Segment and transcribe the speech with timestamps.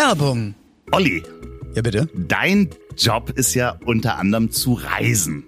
[0.00, 0.54] Werbung.
[0.92, 1.22] Olli,
[1.74, 2.08] Ja, bitte.
[2.14, 5.44] dein Job ist ja unter anderem zu reisen.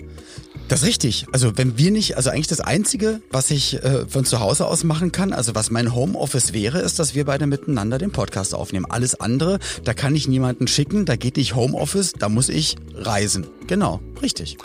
[0.68, 1.24] Das ist richtig.
[1.32, 4.84] Also wenn wir nicht, also eigentlich das Einzige, was ich äh, von zu Hause aus
[4.84, 8.84] machen kann, also was mein Homeoffice wäre, ist, dass wir beide miteinander den Podcast aufnehmen.
[8.86, 13.46] Alles andere, da kann ich niemanden schicken, da geht nicht Homeoffice, da muss ich reisen.
[13.68, 14.58] Genau, richtig.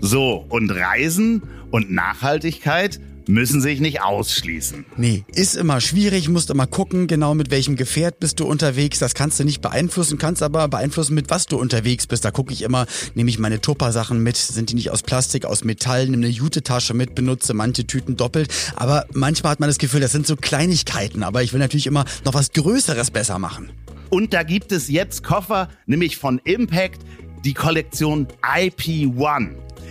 [0.00, 2.98] So, und Reisen und Nachhaltigkeit
[3.30, 4.84] müssen sich nicht ausschließen.
[4.96, 8.98] Nee, ist immer schwierig, musst immer gucken, genau mit welchem Gefährt bist du unterwegs.
[8.98, 12.24] Das kannst du nicht beeinflussen, kannst aber beeinflussen, mit was du unterwegs bist.
[12.24, 15.64] Da gucke ich immer, nehme ich meine Tupper-Sachen mit, sind die nicht aus Plastik, aus
[15.64, 18.52] Metall, nehme eine Jute-Tasche mit, benutze manche Tüten doppelt.
[18.76, 21.22] Aber manchmal hat man das Gefühl, das sind so Kleinigkeiten.
[21.22, 23.70] Aber ich will natürlich immer noch was Größeres besser machen.
[24.10, 27.00] Und da gibt es jetzt Koffer, nämlich von Impact,
[27.44, 29.50] die Kollektion IP1.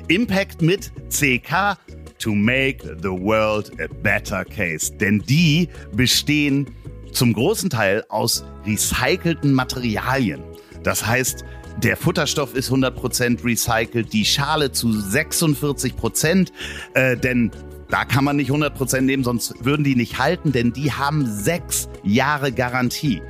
[0.09, 1.77] Impact mit CK
[2.20, 4.91] to make the world a better case.
[4.91, 6.68] Denn die bestehen
[7.12, 10.42] zum großen Teil aus recycelten Materialien.
[10.84, 11.44] Das heißt,
[11.84, 16.52] der Futterstoff ist 100% recycelt, die Schale zu 46%,
[16.94, 17.52] äh, denn
[17.89, 21.89] da kann man nicht 100% nehmen, sonst würden die nicht halten, denn die haben sechs
[22.04, 23.22] Jahre Garantie.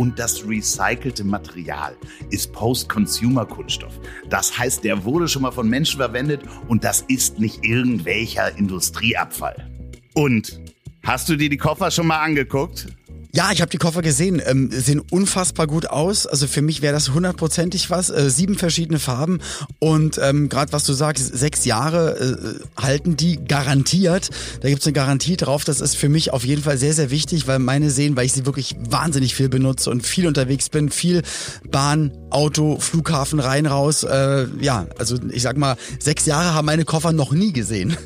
[0.00, 1.94] Und das recycelte Material
[2.30, 4.00] ist Post-Consumer-Kunststoff.
[4.30, 9.70] Das heißt, der wurde schon mal von Menschen verwendet und das ist nicht irgendwelcher Industrieabfall.
[10.14, 10.58] Und
[11.02, 12.86] hast du dir die Koffer schon mal angeguckt?
[13.32, 16.26] Ja, ich habe die Koffer gesehen, ähm, sehen unfassbar gut aus.
[16.26, 18.10] Also für mich wäre das hundertprozentig was.
[18.10, 19.38] Äh, sieben verschiedene Farben
[19.78, 24.30] und ähm, gerade was du sagst, sechs Jahre äh, halten die garantiert.
[24.62, 25.64] Da gibt's eine Garantie drauf.
[25.64, 28.32] Das ist für mich auf jeden Fall sehr, sehr wichtig, weil meine sehen, weil ich
[28.32, 31.22] sie wirklich wahnsinnig viel benutze und viel unterwegs bin, viel
[31.70, 34.02] Bahn, Auto, Flughafen rein, raus.
[34.02, 37.96] Äh, ja, also ich sag mal, sechs Jahre haben meine Koffer noch nie gesehen.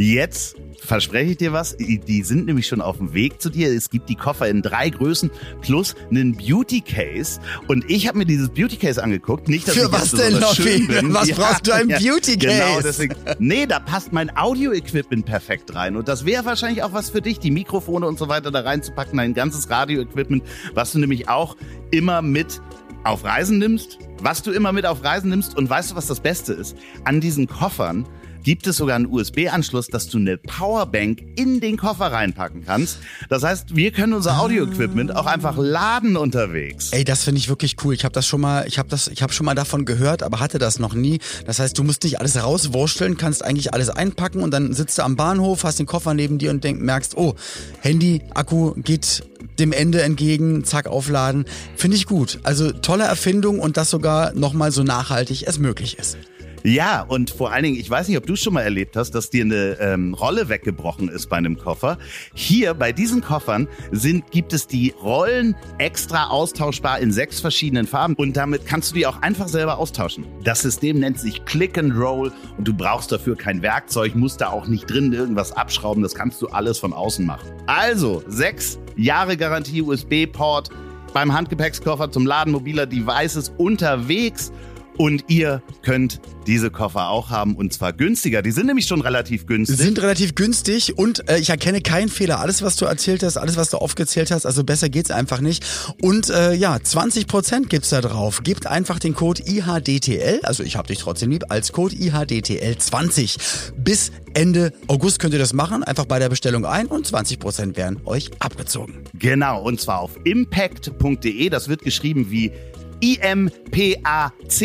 [0.00, 3.68] Jetzt verspreche ich dir was, die sind nämlich schon auf dem Weg zu dir.
[3.68, 5.28] Es gibt die Koffer in drei Größen
[5.60, 7.40] plus einen Beauty Case.
[7.66, 9.48] Und ich habe mir dieses Beauty Case angeguckt.
[9.48, 10.38] Nicht, dass Für ich was denn,
[10.86, 11.12] bin.
[11.12, 12.62] Was brauchst du ein Beauty Case?
[12.62, 13.16] Genau, deswegen.
[13.40, 15.96] Nee, da passt mein Audio-Equipment perfekt rein.
[15.96, 19.18] Und das wäre wahrscheinlich auch was für dich, die Mikrofone und so weiter da reinzupacken,
[19.18, 20.44] dein ganzes Radio-Equipment,
[20.74, 21.56] was du nämlich auch
[21.90, 22.62] immer mit
[23.02, 25.56] auf Reisen nimmst, was du immer mit auf Reisen nimmst.
[25.56, 26.76] Und weißt du, was das Beste ist?
[27.02, 28.06] An diesen Koffern
[28.42, 32.98] gibt es sogar einen USB-Anschluss, dass du eine Powerbank in den Koffer reinpacken kannst.
[33.28, 36.90] Das heißt, wir können unser Audio-Equipment auch einfach laden unterwegs.
[36.92, 37.94] Ey, das finde ich wirklich cool.
[37.94, 40.40] Ich habe das schon mal, ich habe das, ich habe schon mal davon gehört, aber
[40.40, 41.18] hatte das noch nie.
[41.46, 45.02] Das heißt, du musst nicht alles rauswursteln, kannst eigentlich alles einpacken und dann sitzt du
[45.02, 47.34] am Bahnhof, hast den Koffer neben dir und denk, merkst, oh,
[47.80, 49.24] Handy, Akku geht
[49.58, 51.44] dem Ende entgegen, zack, aufladen.
[51.76, 52.38] Finde ich gut.
[52.42, 56.16] Also tolle Erfindung und das sogar nochmal so nachhaltig es möglich ist.
[56.64, 59.30] Ja, und vor allen Dingen, ich weiß nicht, ob du schon mal erlebt hast, dass
[59.30, 61.98] dir eine ähm, Rolle weggebrochen ist bei einem Koffer.
[62.34, 68.14] Hier bei diesen Koffern sind, gibt es die Rollen extra austauschbar in sechs verschiedenen Farben
[68.14, 70.26] und damit kannst du die auch einfach selber austauschen.
[70.42, 74.48] Das System nennt sich Click and Roll und du brauchst dafür kein Werkzeug, musst da
[74.48, 77.48] auch nicht drin irgendwas abschrauben, das kannst du alles von außen machen.
[77.66, 80.70] Also, sechs Jahre Garantie USB-Port
[81.12, 84.52] beim Handgepäckskoffer zum Laden mobiler Devices unterwegs
[84.98, 88.42] und ihr könnt diese Koffer auch haben und zwar günstiger.
[88.42, 89.76] Die sind nämlich schon relativ günstig.
[89.76, 92.40] Sind relativ günstig und äh, ich erkenne keinen Fehler.
[92.40, 95.64] Alles, was du erzählt hast, alles, was du aufgezählt hast, also besser geht's einfach nicht.
[96.02, 98.42] Und äh, ja, 20% gibt's da drauf.
[98.42, 103.38] Gebt einfach den Code IHDTL, also ich hab dich trotzdem lieb, als Code IHDTL20.
[103.76, 108.00] Bis Ende August könnt ihr das machen, einfach bei der Bestellung ein und 20% werden
[108.04, 109.04] euch abgezogen.
[109.14, 111.48] Genau, und zwar auf impact.de.
[111.50, 112.52] Das wird geschrieben wie
[113.00, 114.62] impackt.de.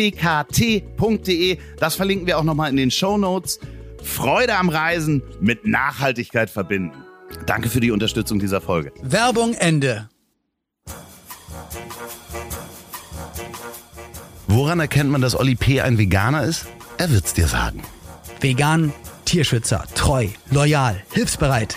[1.78, 3.60] Das verlinken wir auch nochmal in den Show Notes.
[4.02, 7.04] Freude am Reisen mit Nachhaltigkeit verbinden.
[7.46, 8.92] Danke für die Unterstützung dieser Folge.
[9.02, 10.08] Werbung Ende.
[14.46, 15.80] Woran erkennt man, dass Olli P.
[15.80, 16.66] ein Veganer ist?
[16.96, 17.82] Er wird's dir sagen.
[18.40, 18.92] Vegan,
[19.24, 21.76] Tierschützer, treu, loyal, hilfsbereit.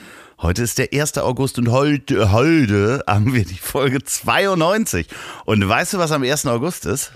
[0.41, 1.19] Heute ist der 1.
[1.19, 5.05] August und heute, heute haben wir die Folge 92.
[5.45, 6.47] Und weißt du, was am 1.
[6.47, 7.11] August ist?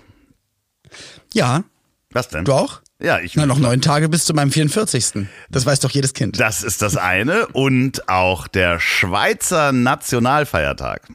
[1.33, 1.63] Ja,
[2.11, 2.45] Was denn?
[2.45, 2.81] du auch?
[3.01, 3.35] Ja, ich.
[3.35, 5.27] Na, noch neun Tage bis zu meinem 44.
[5.49, 6.39] Das weiß doch jedes Kind.
[6.39, 7.47] Das ist das eine.
[7.47, 11.07] Und auch der Schweizer Nationalfeiertag.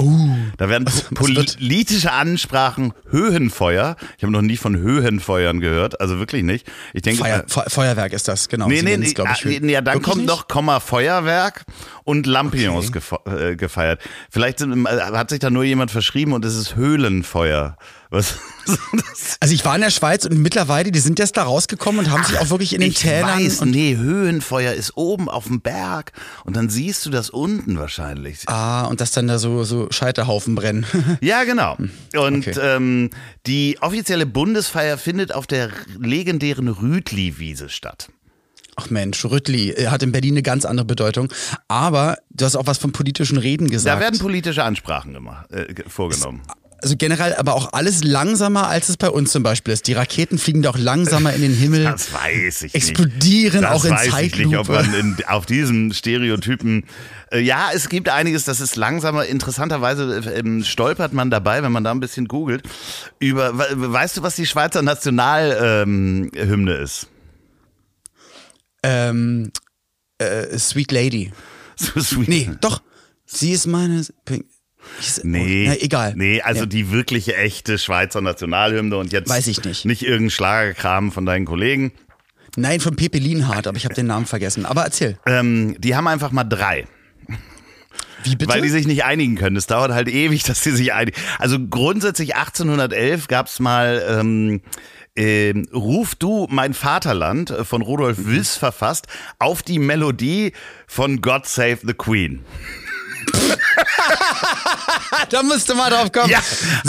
[0.00, 0.84] Uh, Da werden
[1.14, 3.96] politische Ansprachen Höhenfeuer.
[4.16, 6.70] Ich habe noch nie von Höhenfeuern gehört, also wirklich nicht.
[6.92, 8.68] Ich denke, Feuer, Fe Feuerwerk ist das, genau.
[8.68, 10.28] Nee, Sie nee, nee, ich, ah, nee, ja, dann Wirklich kommt nicht?
[10.28, 11.64] noch Komma Feuerwerk
[12.04, 14.00] und Lampions gefo- äh, gefeiert.
[14.30, 17.76] Vielleicht sind, äh, hat sich da nur jemand verschrieben und es ist Höhlenfeuer.
[18.12, 18.34] Was?
[19.40, 22.22] Also ich war in der Schweiz und mittlerweile, die sind jetzt da rausgekommen und haben
[22.22, 25.60] sich auch wirklich in den ich Tälern weiß, und nee, Höhenfeuer ist oben auf dem
[25.60, 26.12] Berg
[26.44, 28.48] und dann siehst du das unten wahrscheinlich.
[28.48, 30.86] Ah, und dass dann da so, so Scheiterhaufen brennen.
[31.20, 31.76] Ja, genau.
[32.16, 32.54] Und Okay.
[32.60, 33.10] ähm,
[33.48, 38.10] die offizielle Bundesfeier findet auf der legendären Rütli-Wiese statt.
[38.76, 41.32] Ach Mensch, Rüttli äh, hat in Berlin eine ganz andere Bedeutung.
[41.66, 43.96] Aber du hast auch was von politischen Reden gesagt.
[43.96, 46.42] Da werden politische Ansprachen gemacht, äh, ge- vorgenommen.
[46.82, 49.86] Also generell aber auch alles langsamer, als es bei uns zum Beispiel ist.
[49.86, 51.84] Die Raketen fliegen doch langsamer in den Himmel.
[51.84, 52.74] Das weiß ich nicht.
[52.74, 54.72] explodieren Das auch in weiß ich nicht, ob Zeitlupe.
[54.72, 56.84] man in, auf diesen Stereotypen.
[57.30, 59.26] Äh, ja, es gibt einiges, das ist langsamer.
[59.26, 62.62] Interessanterweise äh, ähm, stolpert man dabei, wenn man da ein bisschen googelt.
[63.20, 67.06] Über, we- weißt du, was die Schweizer Nationalhymne ähm, ist?
[68.82, 69.50] ähm,
[70.18, 71.32] äh, Sweet Lady.
[71.76, 72.28] So sweet.
[72.28, 72.82] Nee, doch.
[73.24, 74.04] Sie ist meine.
[74.24, 74.46] Pink-
[75.22, 76.14] Nee, Na, egal.
[76.16, 76.66] Nee, also Ja.
[76.66, 79.84] die wirkliche echte Schweizer Nationalhymne und jetzt Weiß ich nicht.
[79.84, 81.92] Nicht irgendein Schlagerkram von deinen Kollegen.
[82.56, 84.66] Nein, von Pepe Lienhardt, aber ich habe den Namen vergessen.
[84.66, 85.18] Aber erzähl.
[85.26, 86.86] Ähm, die haben einfach mal drei.
[88.24, 88.52] Wie bitte?
[88.52, 89.56] Weil die sich nicht einigen können.
[89.56, 91.16] Es dauert halt ewig, dass sie sich einigen.
[91.38, 94.60] Also grundsätzlich 1811 gab's mal ähm,
[95.16, 98.32] ähm, Ruf du mein Vaterland äh, von Rudolf Mhm.
[98.36, 99.06] Wiss verfasst
[99.38, 100.52] auf die Melodie
[100.86, 102.44] von God Save the Queen.
[105.30, 106.30] da musst du mal drauf kommen.
[106.30, 106.40] Ja,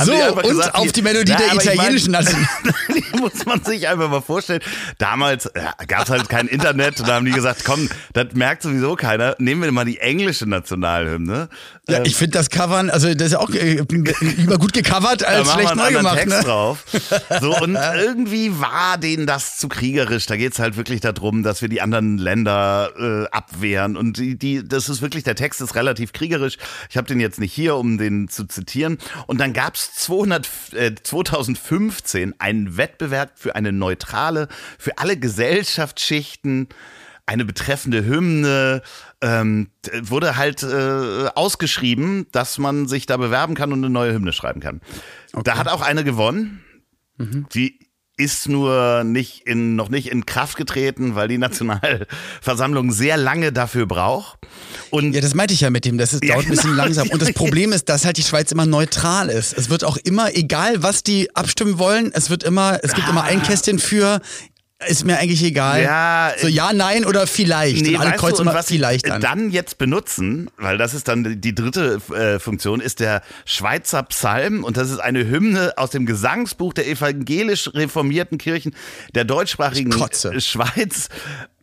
[0.04, 2.48] so, und gesagt, auf die Melodie Na, der ich italienischen mein- Nation.
[2.90, 4.62] Die muss man sich einfach mal vorstellen.
[4.98, 8.64] Damals äh, gab es halt kein Internet und da haben die gesagt, komm, das merkt
[8.64, 9.36] sowieso keiner.
[9.40, 11.50] Nehmen wir mal die englische Nationalhymne.
[11.90, 13.84] Ja, Ähm, ich finde das Covern, also das ist ja auch äh,
[14.22, 16.18] lieber gut gecovert als schlecht neu gemacht.
[16.18, 16.44] Text Ne?
[16.44, 16.86] drauf.
[17.42, 20.26] So, und irgendwie war denen das zu kriegerisch.
[20.26, 23.98] Da geht's halt wirklich darum, dass wir die anderen Länder äh, abwehren.
[23.98, 26.58] Und die, die, das ist wirklich, der Text ist relativ kriegerisch.
[26.90, 28.98] Ich habe den jetzt nicht hier, um den zu zitieren.
[29.28, 34.48] Und dann gab's 200, äh, 2015 einen Wettbewerb für eine neutrale,
[34.80, 36.70] für alle Gesellschaftsschichten,
[37.26, 38.82] eine betreffende Hymne,
[39.22, 39.70] ähm,
[40.02, 44.60] wurde halt äh, ausgeschrieben, dass man sich da bewerben kann und eine neue Hymne schreiben
[44.60, 44.82] kann.
[45.44, 46.62] Da hat auch eine gewonnen.
[47.18, 47.80] Die
[48.16, 53.88] ist nur nicht in, noch nicht in Kraft getreten, weil die Nationalversammlung sehr lange dafür
[53.88, 54.38] braucht.
[54.92, 56.84] Und Ja, das meinte ich ja mit dem, das ist, Ja, dauert ein bisschen genau.
[56.84, 57.10] langsam.
[57.10, 59.58] Und das Problem ist, dass halt die Schweiz immer neutral ist.
[59.58, 63.24] Es wird auch immer, egal was die abstimmen wollen, es wird immer, es gibt immer
[63.24, 64.22] ein Kästchen für,
[64.88, 65.82] ist mir eigentlich egal.
[65.82, 67.88] Ja, so ja, nein oder vielleicht.
[67.88, 69.22] und alle kreuzen und was vielleicht an.
[69.22, 74.64] dann jetzt benutzen, weil das ist dann die dritte äh, Funktion, ist der Schweizer Psalm
[74.64, 78.76] und das ist eine Hymne aus dem Gesangsbuch der evangelisch reformierten Kirchen
[79.16, 79.92] der deutschsprachigen.
[80.40, 81.10] Schweiz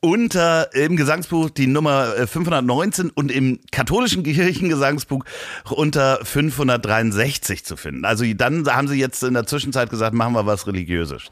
[0.00, 5.24] unter im Gesangsbuch die Nummer äh, 519 und im katholischen Kirchengesangsbuch
[5.68, 8.04] unter 563 zu finden.
[8.04, 11.24] Also dann haben sie jetzt in der Zwischenzeit gesagt, machen wir was religiöses.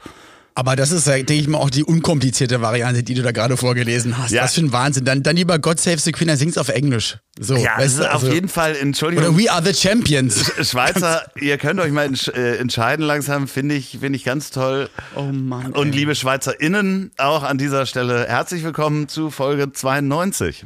[0.59, 4.17] Aber das ist, denke ich mal, auch die unkomplizierte Variante, die du da gerade vorgelesen
[4.17, 4.31] hast.
[4.31, 4.43] Ja.
[4.43, 5.05] Was für ein Wahnsinn.
[5.05, 7.17] Dann, dann lieber God Save the Queen, dann sing's auf Englisch.
[7.39, 9.25] So, Ja, das ist du, auf also- jeden Fall, Entschuldigung.
[9.25, 10.51] Oder We Are the Champions.
[10.69, 14.89] Schweizer, ihr könnt euch mal entsch äh, entscheiden langsam, finde ich, finde ich ganz toll.
[15.15, 15.71] Oh Mann.
[15.71, 15.99] Und ey.
[15.99, 20.65] liebe SchweizerInnen, auch an dieser Stelle herzlich willkommen zu Folge 92.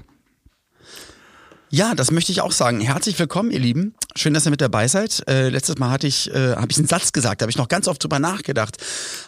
[1.75, 2.81] Ja, das möchte ich auch sagen.
[2.81, 3.95] Herzlich willkommen, ihr Lieben.
[4.15, 5.27] Schön, dass ihr mit dabei seid.
[5.27, 7.67] Äh, letztes Mal hatte ich, äh, habe ich einen Satz gesagt, da habe ich noch
[7.67, 8.77] ganz oft drüber nachgedacht.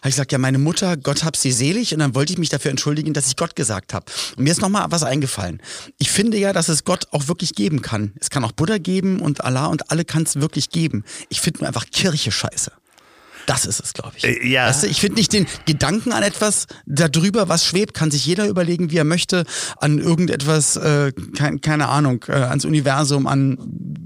[0.02, 2.50] Habe ich gesagt, ja, meine Mutter, Gott hab sie selig, und dann wollte ich mich
[2.50, 4.06] dafür entschuldigen, dass ich Gott gesagt habe.
[4.38, 5.60] Und mir ist noch mal was eingefallen.
[5.98, 8.14] Ich finde ja, dass es Gott auch wirklich geben kann.
[8.20, 11.04] Es kann auch Buddha geben und Allah und alle kann es wirklich geben.
[11.30, 12.72] Ich finde nur einfach Kirche scheiße.
[13.46, 14.24] Das ist es, glaube ich.
[14.24, 14.68] Äh, ja.
[14.68, 18.48] Weißt du, ich finde nicht den Gedanken an etwas darüber, was schwebt, kann sich jeder
[18.48, 19.46] überlegen, wie er möchte,
[19.78, 23.58] an irgendetwas, äh, kein, keine Ahnung, äh, ans Universum, an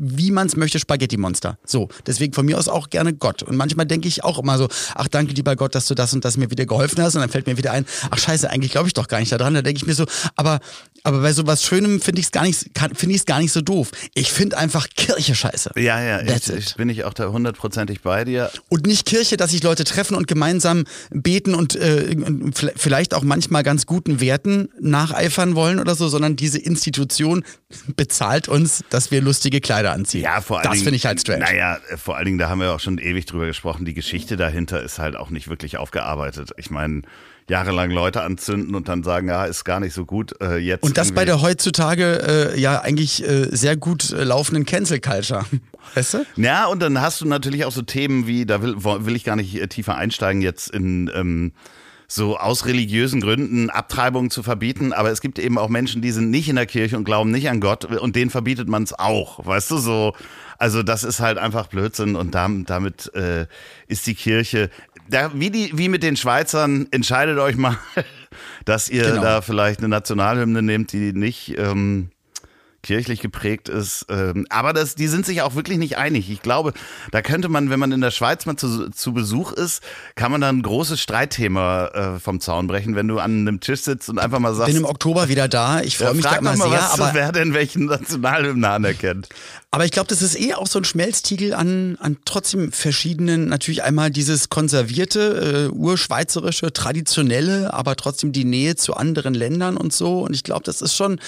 [0.02, 1.58] wie man es möchte, Spaghetti-Monster.
[1.66, 3.44] So, deswegen von mir aus auch gerne Gott.
[3.44, 6.24] Und manchmal denke ich auch immer so, ach danke lieber Gott, dass du das und
[6.26, 7.16] das mir wieder geholfen hast.
[7.16, 9.54] Und dann fällt mir wieder ein, ach scheiße, eigentlich glaube ich doch gar nicht daran.
[9.54, 10.06] Da denke ich mir so,
[10.36, 10.60] aber
[11.04, 13.62] aber bei sowas Schönem finde ich es gar nicht, finde ich es gar nicht so
[13.62, 13.92] doof.
[14.14, 15.72] Ich finde einfach Kirche scheiße.
[15.76, 16.66] Ja, ja, That's ich, it.
[16.68, 18.52] ich bin ich auch da hundertprozentig bei dir.
[18.68, 22.16] Und nicht Kirche, dass sich Leute treffen und gemeinsam beten und, äh,
[22.76, 27.44] vielleicht auch manchmal ganz guten Werten nacheifern wollen oder so, sondern diese Institution
[27.96, 30.24] bezahlt uns, dass wir lustige Kleider anziehen.
[30.24, 31.40] Ja, vor allen Das finde ich halt strange.
[31.40, 33.86] Naja, vor allen Dingen, da haben wir auch schon ewig drüber gesprochen.
[33.86, 36.52] Die Geschichte dahinter ist halt auch nicht wirklich aufgearbeitet.
[36.58, 37.02] Ich meine,
[37.50, 40.40] jahrelang Leute anzünden und dann sagen, ja, ist gar nicht so gut.
[40.42, 44.66] Äh, jetzt Und das bei der heutzutage äh, ja eigentlich äh, sehr gut äh, laufenden
[44.66, 45.46] Cancel Culture.
[45.96, 46.26] Weißt du?
[46.38, 49.36] Ja, und dann hast du natürlich auch so Themen wie, da will, will ich gar
[49.36, 51.52] nicht äh, tiefer einsteigen, jetzt in ähm,
[52.12, 56.32] so aus religiösen Gründen Abtreibungen zu verbieten, aber es gibt eben auch Menschen, die sind
[56.32, 59.46] nicht in der Kirche und glauben nicht an Gott und denen verbietet man es auch,
[59.46, 60.14] weißt du so.
[60.58, 63.46] Also das ist halt einfach Blödsinn und dam- damit äh,
[63.88, 64.72] ist die Kirche,
[65.10, 67.78] da, wie, die, wie mit den Schweizern, entscheidet euch mal,
[68.66, 69.22] dass ihr Genau.
[69.22, 71.58] da vielleicht eine Nationalhymne nehmt, die nicht...
[71.58, 72.12] Ähm,
[72.82, 74.06] kirchlich geprägt ist.
[74.10, 76.30] Ähm, aber das, die sind sich auch wirklich nicht einig.
[76.30, 76.74] Ich glaube,
[77.12, 79.84] da könnte man, wenn man in der Schweiz mal zu, zu Besuch ist,
[80.16, 83.82] kann man dann ein großes Streitthema äh, vom Zaun brechen, wenn du an einem Tisch
[83.82, 85.82] sitzt und einfach mal sagst, Bin im Oktober wieder da.
[85.82, 86.78] Ich freue ja, mich da immer mal, sehr.
[86.80, 89.30] was, aber, wer denn welchen Nationalhymne anerkennt.
[89.72, 93.84] aber ich glaube, das ist eh auch so ein Schmelztiegel an, an trotzdem verschiedenen, natürlich
[93.84, 100.22] einmal dieses konservierte, äh, urschweizerische, traditionelle, aber trotzdem die Nähe zu anderen Ländern und so.
[100.22, 101.20] Und ich glaube, das ist schon,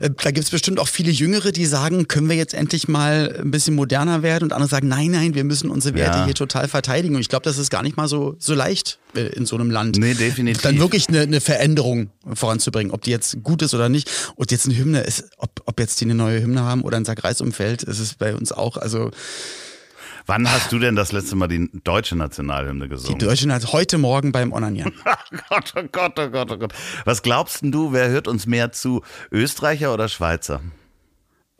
[0.00, 3.36] äh, da gibt es bestimmt auch viele Jüngere, die sagen, können wir jetzt endlich mal
[3.38, 4.44] ein bisschen moderner werden?
[4.44, 6.24] Und andere sagen, nein, nein, wir müssen unsere Werte Ja.
[6.24, 7.16] hier total verteidigen.
[7.16, 9.96] Und ich glaube, das ist gar nicht mal so, so leicht in so einem Land.
[9.98, 10.62] Nee, definitiv.
[10.62, 14.10] Dann wirklich eine, eine Veränderung voranzubringen, ob die jetzt gut ist oder nicht.
[14.36, 17.04] Und jetzt eine Hymne ist, ob, ob jetzt die eine neue Hymne haben oder ein
[17.04, 18.76] Sack Reis umfällt, ist es bei uns auch.
[18.76, 19.10] Also
[20.26, 23.18] Wann hast du denn das letzte Mal die deutsche Nationalhymne die gesungen?
[23.18, 24.92] Deutschen hat heute Morgen beim Onanieren.
[25.32, 26.72] Oh Gott, oh Gott, oh Gott, oh Gott.
[27.04, 29.02] Was glaubst denn du, wer hört uns mehr zu?
[29.30, 30.60] Österreicher oder Schweizer?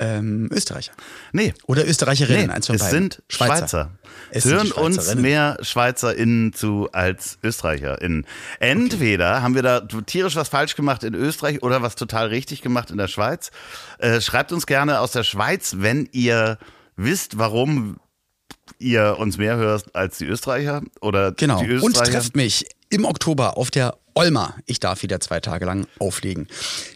[0.01, 0.93] Ähm, Österreicher.
[1.33, 1.55] Nee.
[1.67, 3.11] Oder Österreicherinnen, Nee, eins von es beiden.
[3.11, 3.91] sind Schweizer.
[4.31, 8.27] Es Es sind hören die uns mehr SchweizerInnen zu als ÖsterreicherInnen.
[8.59, 12.91] Entweder haben wir da tierisch was falsch gemacht in Österreich oder was total richtig gemacht
[12.91, 13.51] in der Schweiz.
[13.99, 16.59] Äh, schreibt uns gerne aus der Schweiz, wenn ihr
[16.97, 17.99] wisst, warum
[18.79, 21.63] ihr uns mehr hört als die Österreicher oder Genau.
[21.63, 22.13] die Und Österreicher.
[22.13, 24.57] trefft mich im Oktober auf der Olma.
[24.67, 26.49] Ich darf wieder zwei Tage lang auflegen.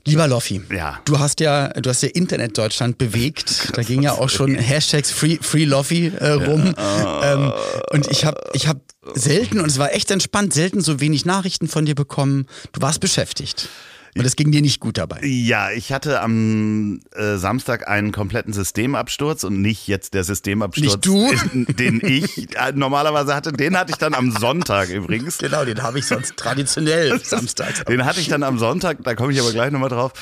[0.04, 1.00] Lieber Loffi, Ja.
[1.04, 3.70] du hast ja, du hast ja Internet Deutschland bewegt.
[3.76, 6.74] Da ging ja auch schon Hashtags Free, Free Loffi äh, rum.
[7.22, 7.52] Ähm,
[7.90, 8.78] und ich habe ich hab
[9.14, 12.46] selten, und es war echt entspannt, selten so wenig Nachrichten von dir bekommen.
[12.72, 13.68] Du warst beschäftigt.
[14.16, 15.21] Und es ging dir nicht gut dabei.
[15.25, 21.06] Ja, ich hatte am äh, Samstag einen kompletten Systemabsturz und nicht jetzt der Systemabsturz, Nicht
[21.06, 21.33] du?
[21.73, 23.52] den ich äh, normalerweise hatte.
[23.52, 25.38] Den hatte ich dann am Sonntag übrigens.
[25.38, 27.85] Genau, den habe ich sonst traditionell samstags.
[27.85, 30.12] Den hatte ich dann am Sonntag, da komme ich aber gleich nochmal drauf.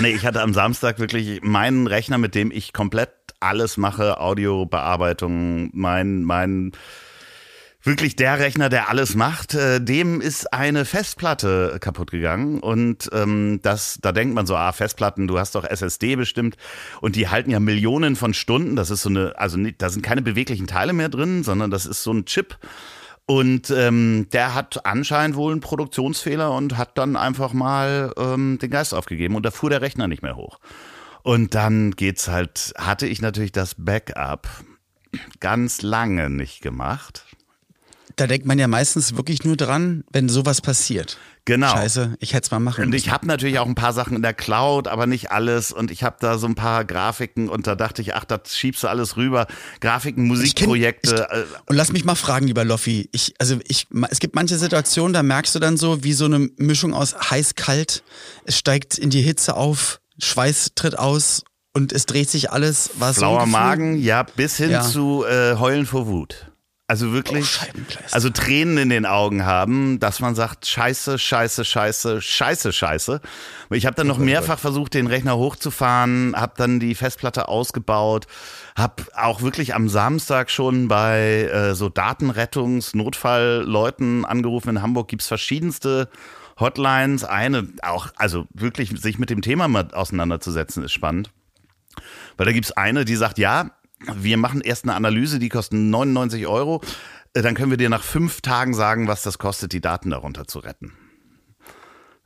[0.00, 5.70] Nee, ich hatte am Samstag wirklich meinen Rechner, mit dem ich komplett alles mache, Audiobearbeitung,
[5.72, 6.72] mein, mein,
[7.82, 12.60] wirklich der Rechner, der alles macht, äh, dem ist eine Festplatte kaputt gegangen.
[12.60, 16.56] Und ähm, das, da denkt man so, ah, Festplatten, du hast doch SSD bestimmt.
[17.00, 20.22] Und die halten ja Millionen von Stunden, das ist so eine, also da sind keine
[20.22, 22.58] beweglichen Teile mehr drin, sondern das ist so ein Chip.
[23.26, 28.70] Und ähm, der hat anscheinend wohl einen Produktionsfehler und hat dann einfach mal ähm, den
[28.70, 29.36] Geist aufgegeben.
[29.36, 30.58] Und da fuhr der Rechner nicht mehr hoch.
[31.22, 34.48] Und dann geht's halt, hatte ich natürlich das Backup
[35.40, 37.26] ganz lange nicht gemacht.
[38.18, 41.16] Da denkt man ja meistens wirklich nur dran, wenn sowas passiert.
[41.44, 41.68] Genau.
[41.68, 43.06] Scheiße, ich hätte es mal machen Und müssen.
[43.06, 45.72] ich habe natürlich auch ein paar Sachen in der Cloud, aber nicht alles.
[45.72, 48.82] Und ich habe da so ein paar Grafiken und da dachte ich, ach, das schiebst
[48.82, 49.46] du alles rüber.
[49.80, 51.28] Grafiken, Ich kenn- Musikprojekte.
[51.30, 53.08] äh, Ich, und lass mich mal fragen, lieber Loffi.
[53.12, 56.50] Ich, also ich, es gibt manche Situationen, da merkst du dann so, wie so eine
[56.58, 58.02] Mischung aus heiß-kalt.
[58.44, 62.90] Es steigt in die Hitze auf, Schweiß tritt aus und es dreht sich alles.
[62.98, 63.52] So ein Blauer Gefühl?
[63.52, 64.82] Magen, ja, bis hin Ja.
[64.82, 66.50] zu äh, Heulen vor Wut.
[66.90, 67.66] Also wirklich, Oh,
[68.12, 73.20] also Tränen in den Augen haben, dass man sagt, scheiße, scheiße, scheiße, scheiße, scheiße.
[73.70, 78.26] Ich habe dann Oh noch mehrfach versucht, den Rechner hochzufahren, habe dann die Festplatte ausgebaut,
[78.74, 84.70] habe auch wirklich am Samstag schon bei äh, so Datenrettungs-Notfallleuten angerufen.
[84.70, 86.08] In Hamburg gibt's verschiedenste
[86.58, 87.22] Hotlines.
[87.22, 91.30] Eine auch, also wirklich sich mit dem Thema mal auseinanderzusetzen, ist spannend.
[92.38, 93.72] Weil da gibt's eine, die sagt, ja,
[94.14, 96.82] wir machen erst eine Analyse, die kostet 99 Euro.
[97.34, 100.46] Äh, Dann können wir dir nach fünf Tagen sagen, was das kostet, die Daten darunter
[100.46, 100.92] zu retten.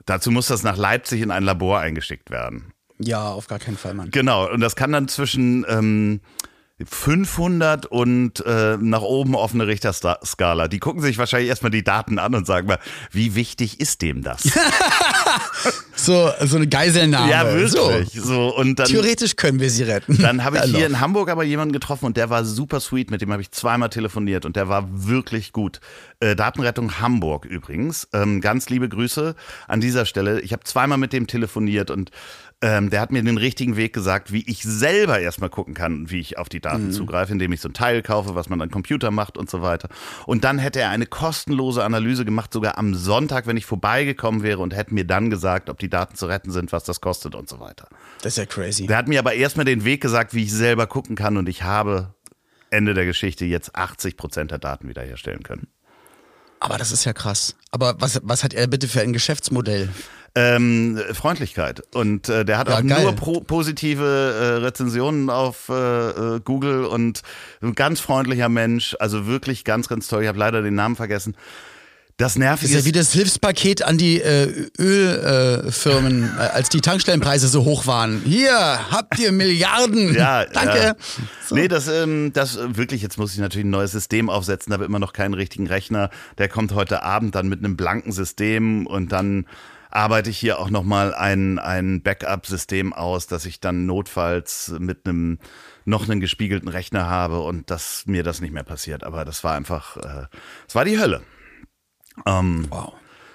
[0.04, 2.72] Dazu muss das nach Leipzig in ein Labor eingeschickt werden.
[2.98, 4.10] Ja, auf gar keinen Fall, Mann.
[4.10, 6.20] Genau, und das kann dann zwischen ähm,
[6.88, 10.68] 500 und äh, nach oben offene Richterskala.
[10.68, 12.78] Die gucken sich wahrscheinlich erstmal die Daten an und sagen mal,
[13.10, 14.42] wie wichtig ist dem das?
[15.94, 17.30] So, so eine Geiselnahme.
[17.30, 17.88] ja, So.
[17.90, 18.20] wirklich.
[18.20, 20.18] So, und dann, Theoretisch können wir sie retten.
[20.20, 23.20] Dann habe ich hier in Hamburg aber jemanden getroffen und der war super sweet, mit
[23.20, 25.80] dem habe ich zweimal telefoniert und der war wirklich gut.
[26.18, 28.08] Äh, Datenrettung Hamburg übrigens.
[28.12, 29.36] Ähm, ganz liebe Grüße
[29.68, 30.40] an dieser Stelle.
[30.40, 32.10] Ich habe zweimal mit dem telefoniert und
[32.62, 36.20] ähm, der hat mir den richtigen Weg gesagt, wie ich selber erstmal gucken kann, wie
[36.20, 36.92] ich auf die Daten mhm.
[36.92, 39.88] zugreife, indem ich so ein Teil kaufe, was man an Computer macht und so weiter.
[40.26, 44.60] Und dann hätte er eine kostenlose Analyse gemacht, sogar am Sonntag, wenn ich vorbeigekommen wäre
[44.60, 47.48] und hätte mir dann gesagt, ob die Daten zu retten sind, was das kostet und
[47.48, 47.88] so weiter.
[48.22, 48.86] Das ist ja crazy.
[48.86, 51.64] Der hat mir aber erstmal den Weg gesagt, wie ich selber gucken kann und ich
[51.64, 52.14] habe
[52.70, 55.66] Ende der Geschichte jetzt 80 Prozent der Daten wiederherstellen können.
[56.60, 57.56] Aber das ist ja krass.
[57.72, 59.88] Aber was, was hat er bitte für ein Geschäftsmodell?
[60.34, 61.82] Ähm, Freundlichkeit.
[61.94, 63.02] Und äh, der hat ja, auch geil.
[63.02, 67.20] nur pro positive äh, Rezensionen auf äh, äh, Google und
[67.60, 68.96] ein ganz freundlicher Mensch.
[68.98, 70.22] Also wirklich ganz, ganz toll.
[70.22, 71.36] Ich habe leider den Namen vergessen.
[72.18, 77.48] Das Nervige ist ja wie das Hilfspaket an die äh, Ölfirmen, äh, als die Tankstellenpreise
[77.48, 78.22] so hoch waren.
[78.24, 78.52] Hier
[78.90, 80.14] habt ihr Milliarden.
[80.14, 80.78] ja, danke.
[80.78, 80.94] Ja.
[81.46, 81.54] So.
[81.54, 84.98] Nee, das, ähm, das wirklich, jetzt muss ich natürlich ein neues System aufsetzen, habe immer
[84.98, 86.10] noch keinen richtigen Rechner.
[86.38, 89.46] Der kommt heute Abend dann mit einem blanken System und dann
[89.92, 95.38] arbeite ich hier auch nochmal ein, ein Backup-System aus, dass ich dann notfalls mit einem
[95.84, 99.04] noch einen gespiegelten Rechner habe und dass mir das nicht mehr passiert.
[99.04, 100.26] Aber das war einfach, äh,
[100.66, 101.22] es war die Hölle.
[102.26, 102.94] Ähm, wow.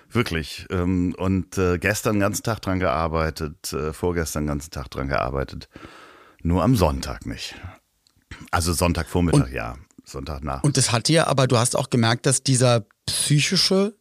[0.09, 0.65] Wirklich.
[0.71, 5.09] Ähm, und äh, gestern den ganzen Tag dran gearbeitet, äh, vorgestern den ganzen Tag dran
[5.09, 5.69] gearbeitet.
[6.41, 7.55] Nur am Sonntag nicht.
[8.51, 9.75] Also Sonntagvormittag, und, ja.
[10.05, 10.63] Sonntagnacht.
[10.63, 13.95] Und das hat dir, aber du hast auch gemerkt, dass dieser psychische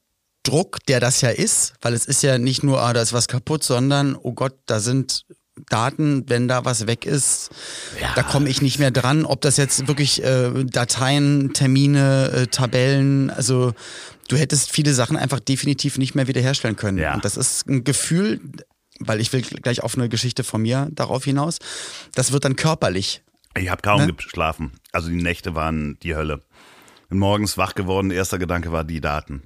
[0.46, 3.28] Druck, der das ja ist, weil es ist ja nicht nur, ah, da ist was
[3.28, 5.26] kaputt, sondern, oh Gott, da sind
[5.68, 7.50] Daten, wenn da was weg ist,
[8.00, 8.12] ja.
[8.14, 9.24] da komme ich nicht mehr dran.
[9.24, 13.72] Ob das jetzt wirklich äh, Dateien, Termine, äh, Tabellen, also
[14.28, 16.98] du hättest viele Sachen einfach definitiv nicht mehr wiederherstellen können.
[16.98, 17.14] Ja.
[17.14, 18.40] Und das ist ein Gefühl,
[19.00, 21.58] weil ich will gleich auf eine Geschichte von mir darauf hinaus,
[22.14, 23.22] das wird dann körperlich.
[23.56, 24.12] Ich habe kaum ne?
[24.12, 24.72] geschlafen.
[24.92, 26.42] Also die Nächte waren die Hölle.
[27.08, 29.42] Morgens wach geworden, erster Gedanke war die Daten.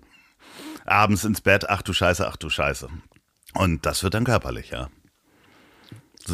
[0.91, 2.89] Abends ins Bett, ach du Scheiße, ach du Scheiße.
[3.55, 4.89] Und das wird dann körperlich, ja.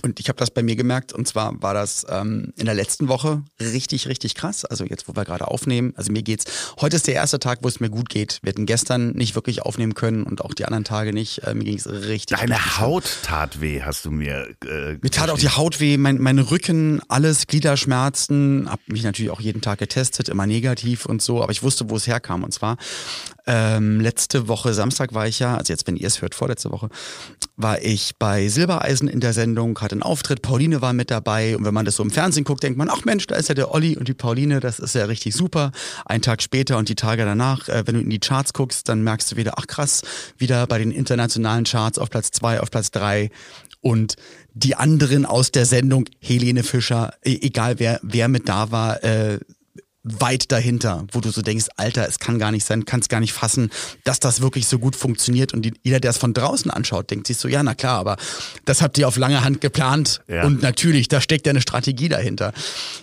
[0.02, 3.08] Und ich habe das bei mir gemerkt, und zwar war das ähm, in der letzten
[3.08, 4.64] Woche richtig, richtig krass.
[4.64, 6.44] Also jetzt, wo wir gerade aufnehmen, also mir geht's.
[6.80, 8.40] Heute ist der erste Tag, wo es mir gut geht.
[8.42, 11.44] Wir hatten gestern nicht wirklich aufnehmen können und auch die anderen Tage nicht.
[11.44, 12.36] Äh, mir ging's richtig.
[12.36, 14.48] Deine richtig Haut tat weh, hast du mir.
[14.64, 18.68] Äh, mir tat auch die Haut weh, mein, mein Rücken, alles, Gliederschmerzen.
[18.70, 21.96] Hab mich natürlich auch jeden Tag getestet, immer negativ und so, aber ich wusste, wo
[21.96, 22.42] es herkam.
[22.42, 22.76] Und zwar
[23.46, 26.88] ähm, letzte Woche Samstag war ich ja, also jetzt, wenn ihr es hört, vorletzte Woche,
[27.56, 31.64] war ich bei Silbereisen in der Sendung, hatte einen Auftritt, Pauline war mit dabei und
[31.64, 33.72] wenn man das so im Fernsehen guckt, denkt man, ach Mensch, da ist ja der
[33.72, 35.72] Olli und die Pauline, das ist ja richtig super.
[36.04, 39.02] Ein Tag später und die Tage danach, äh, wenn du in die Charts guckst, dann
[39.02, 40.02] merkst du wieder, ach krass,
[40.36, 43.30] wieder bei den internationalen Charts auf Platz zwei, auf Platz drei
[43.80, 44.16] und
[44.52, 49.38] die anderen aus der Sendung, Helene Fischer, e-, egal wer, wer mit da war, äh,
[50.06, 53.32] weit dahinter, wo du so denkst, Alter, es kann gar nicht sein, kannst gar nicht
[53.32, 53.70] fassen,
[54.04, 55.52] dass das wirklich so gut funktioniert.
[55.52, 58.16] Und die, jeder, der es von draußen anschaut, denkt sich so, ja, na klar, aber
[58.64, 60.22] das habt ihr auf lange Hand geplant.
[60.28, 60.44] Ja.
[60.44, 62.52] Und natürlich, da steckt ja eine Strategie dahinter.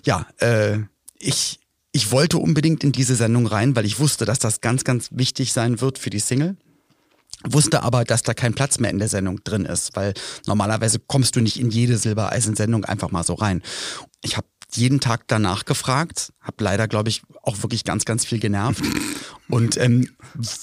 [0.05, 0.79] Ja, äh,
[1.19, 1.59] ich,
[1.91, 5.51] ich wollte unbedingt in diese Sendung rein, weil ich wusste, dass das ganz, ganz wichtig
[5.51, 6.55] sein wird für die Single
[7.45, 10.13] wusste aber, dass da kein Platz mehr in der Sendung drin ist, weil
[10.45, 13.61] normalerweise kommst du nicht in jede Silbereisen-Sendung einfach mal so rein.
[14.21, 18.39] Ich habe jeden Tag danach gefragt, habe leider, glaube ich, auch wirklich ganz, ganz viel
[18.39, 18.83] genervt.
[19.49, 20.09] Und ähm,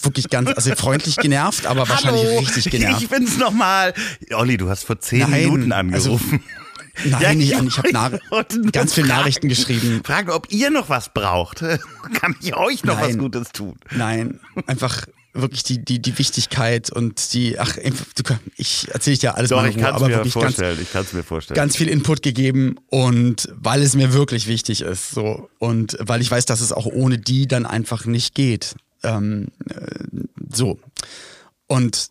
[0.02, 3.02] wirklich ganz, also freundlich genervt, aber wahrscheinlich Hallo, richtig genervt.
[3.02, 3.94] Ich bin's nochmal.
[4.32, 6.42] Olli, du hast vor zehn Nein, Minuten also angerufen.
[6.42, 6.60] Also,
[7.04, 7.66] Nein, ja, nicht an.
[7.68, 8.18] Ich habe
[8.72, 10.02] ganz viele Nachrichten geschrieben.
[10.04, 11.60] Fragen, ob ihr noch was braucht.
[12.14, 13.76] Kann ich euch noch Nein, was Gutes tun?
[13.90, 17.76] Nein, einfach wirklich die, die, die Wichtigkeit und die, ach,
[18.56, 21.12] ich erzähle dir alles Doch, mal ich kann es mir vorstellen, ganz, ich kann es
[21.12, 21.56] mir vorstellen.
[21.56, 26.30] Ganz viel Input gegeben und weil es mir wirklich wichtig ist, so und weil ich
[26.30, 28.74] weiß, dass es auch ohne die dann einfach nicht geht.
[29.02, 30.04] Ähm, äh,
[30.50, 30.78] so.
[31.66, 32.08] Und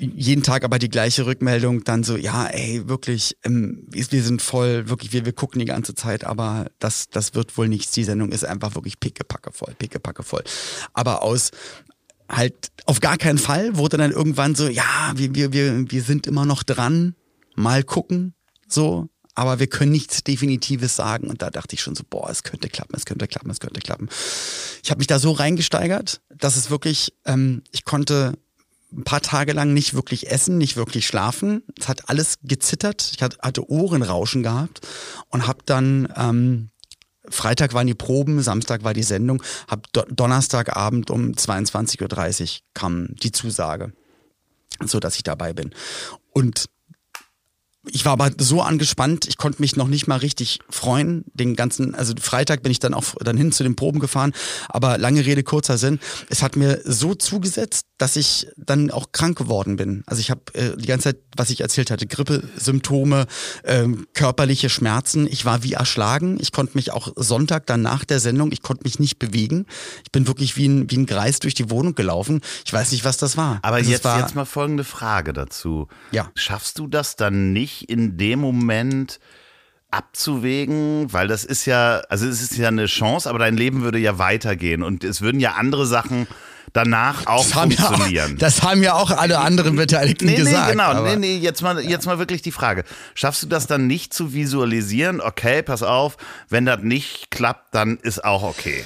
[0.00, 4.88] jeden Tag aber die gleiche Rückmeldung, dann so, ja, ey, wirklich, ähm, wir sind voll,
[4.88, 7.92] wirklich, wir, wir gucken die ganze Zeit, aber das, das wird wohl nichts.
[7.92, 10.42] Die Sendung ist einfach wirklich pickepacke voll, pickepacke voll.
[10.94, 11.50] Aber aus,
[12.30, 16.26] halt auf gar keinen Fall wurde dann irgendwann so, ja, wir, wir, wir, wir sind
[16.26, 17.14] immer noch dran,
[17.54, 18.34] mal gucken,
[18.68, 21.28] so, aber wir können nichts Definitives sagen.
[21.28, 23.80] Und da dachte ich schon so, boah, es könnte klappen, es könnte klappen, es könnte
[23.80, 24.08] klappen.
[24.82, 28.34] Ich habe mich da so reingesteigert, dass es wirklich, ähm, ich konnte
[28.92, 31.62] ein paar Tage lang nicht wirklich essen, nicht wirklich schlafen.
[31.78, 33.12] Es hat alles gezittert.
[33.14, 34.80] Ich hatte Ohrenrauschen gehabt
[35.28, 36.69] und habe dann ähm,
[37.30, 43.08] Freitag waren die Proben, Samstag war die Sendung, hab Do Donnerstagabend um 22.30 Uhr kam
[43.22, 43.92] die Zusage,
[44.84, 45.74] so dass ich dabei bin.
[46.32, 46.66] Und
[47.88, 51.24] ich war aber so angespannt, ich konnte mich noch nicht mal richtig freuen.
[51.32, 54.32] Den ganzen, also Freitag bin ich dann auch dann hin zu den Proben gefahren.
[54.68, 55.98] Aber lange Rede, kurzer Sinn.
[56.28, 60.02] Es hat mir so zugesetzt, dass ich dann auch krank geworden bin.
[60.06, 63.26] Also ich habe äh, die ganze Zeit, was ich erzählt hatte, Grippesymptome,
[63.64, 65.26] ähm, körperliche Schmerzen.
[65.26, 66.36] Ich war wie erschlagen.
[66.38, 69.64] Ich konnte mich auch Sonntag dann nach der Sendung, ich konnte mich nicht bewegen.
[70.04, 72.42] Ich bin wirklich wie ein, wie ein Greis durch die Wohnung gelaufen.
[72.66, 73.58] Ich weiß nicht, was das war.
[73.62, 75.88] Aber also jetzt, war, jetzt mal folgende Frage dazu.
[76.12, 76.30] Ja.
[76.34, 79.20] Schaffst du das dann nicht in dem Moment
[79.90, 83.98] abzuwägen, weil das ist ja, also es ist ja eine Chance, aber dein Leben würde
[83.98, 86.26] ja weitergehen und es würden ja andere Sachen
[86.72, 88.30] danach auch das funktionieren.
[88.30, 90.66] Ja auch, das haben ja auch alle anderen Beteiligten nee, gesagt.
[90.66, 90.84] Nee, genau.
[90.84, 92.84] aber- Nee, nee, jetzt mal, jetzt mal wirklich die Frage.
[93.14, 95.20] Schaffst du das dann nicht zu visualisieren?
[95.20, 96.16] Okay, pass auf,
[96.48, 98.84] wenn das nicht klappt, dann ist auch okay.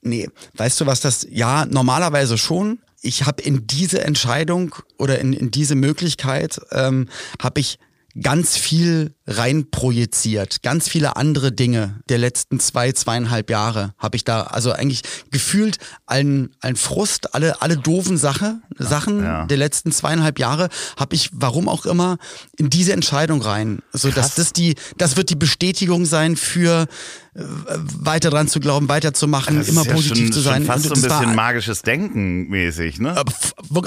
[0.00, 2.80] Nee, weißt du was das, ja, normalerweise schon.
[3.02, 7.08] Ich habe in diese Entscheidung oder in, in diese Möglichkeit, ähm,
[7.42, 7.78] habe ich
[8.20, 10.62] ganz viel rein projiziert.
[10.62, 15.78] Ganz viele andere Dinge der letzten zwei, zweieinhalb Jahre habe ich da, also eigentlich gefühlt
[16.06, 19.46] allen, allen Frust, alle, alle doofen Sache, Sachen ja.
[19.46, 22.18] der letzten zweieinhalb Jahre habe ich, warum auch immer,
[22.56, 23.80] in diese Entscheidung rein.
[23.92, 24.34] So, dass Krass.
[24.34, 26.86] das die, das wird die Bestätigung sein für
[27.34, 30.56] weiter dran zu glauben, weiterzumachen, Das immer ist ja positiv schon, zu sein.
[30.58, 33.16] Schon fast so ein bisschen magisches Denken mäßig, ne?
[33.16, 33.32] aber,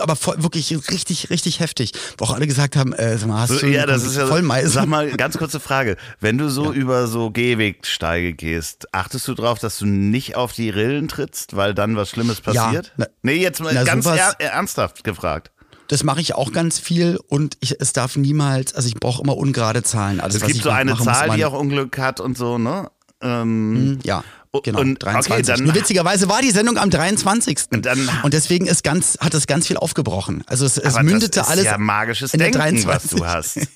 [0.02, 1.92] aber voll- wirklich richtig, richtig heftig.
[2.18, 4.26] Wo auch alle gesagt haben, äh, sag mal, hast So, du ja, das ist ja.
[4.68, 5.96] Sag mal, ganz kurze Frage.
[6.20, 10.70] Wenn du so über so Gehwegsteige gehst, achtest du drauf, dass du nicht auf die
[10.72, 12.94] Rillen trittst, weil dann was Schlimmes Ja, passiert?
[12.98, 15.52] na- nee, jetzt mal na, ganz er, ernsthaft gefragt.
[15.88, 19.38] Das mache ich auch ganz viel und ich, es darf niemals, also ich brauche immer
[19.38, 20.20] ungerade Zahlen.
[20.20, 22.58] Alles, Es gibt ich so eine machen muss, Zahl, die auch Unglück hat und so,
[22.58, 22.90] ne?
[23.26, 24.80] Ähm, Ja, Und- genau.
[24.80, 25.56] und- 23.
[25.56, 27.58] okay, Nur witzigerweise war die Sendung am 23.
[27.72, 30.44] Und dann- und deswegen ist ganz, hat es ganz viel aufgebrochen.
[30.48, 32.64] Also es, es aber mündete das ist alles ja magisches Denken, was
[33.10, 33.20] 23.
[33.20, 33.60] du hast.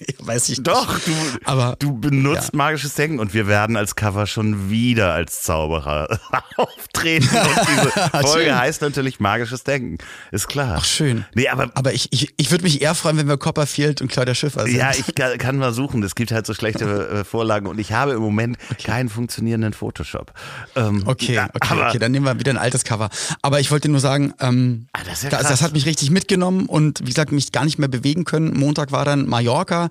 [0.20, 0.66] Weiß ich nicht.
[0.66, 1.12] Doch, du,
[1.44, 2.56] Aber- du benutzt ja.
[2.58, 6.18] magisches Denken und wir werden als Cover schon wieder als Zauberer
[6.56, 7.28] auftreten.
[7.28, 7.90] Und diese
[8.22, 8.58] Folge Schön.
[8.58, 9.98] heißt natürlich magisches Denken.
[10.30, 10.76] Ist klar.
[10.78, 11.24] Ach, schön.
[11.34, 14.34] Nee, aber Aber ich, ich, ich würde mich eher freuen, wenn wir Copperfield und Claudia
[14.34, 14.76] Schiffer sind.
[14.76, 16.02] Ja, ich kann, kann mal suchen.
[16.02, 20.32] Es gibt halt so schlechte äh, Vorlagen und ich habe im Moment keinen funktionierenden Photoshop.
[20.76, 23.10] Ähm, Okay, ja, okay, aber, okay, dann nehmen wir wieder ein altes Cover.
[23.42, 26.66] Aber ich wollte nur sagen, ähm, Ah, das ja das, das hat mich richtig mitgenommen
[26.66, 28.52] und wie gesagt, mich gar nicht mehr bewegen können.
[28.56, 29.81] Montag war dann Mallorca.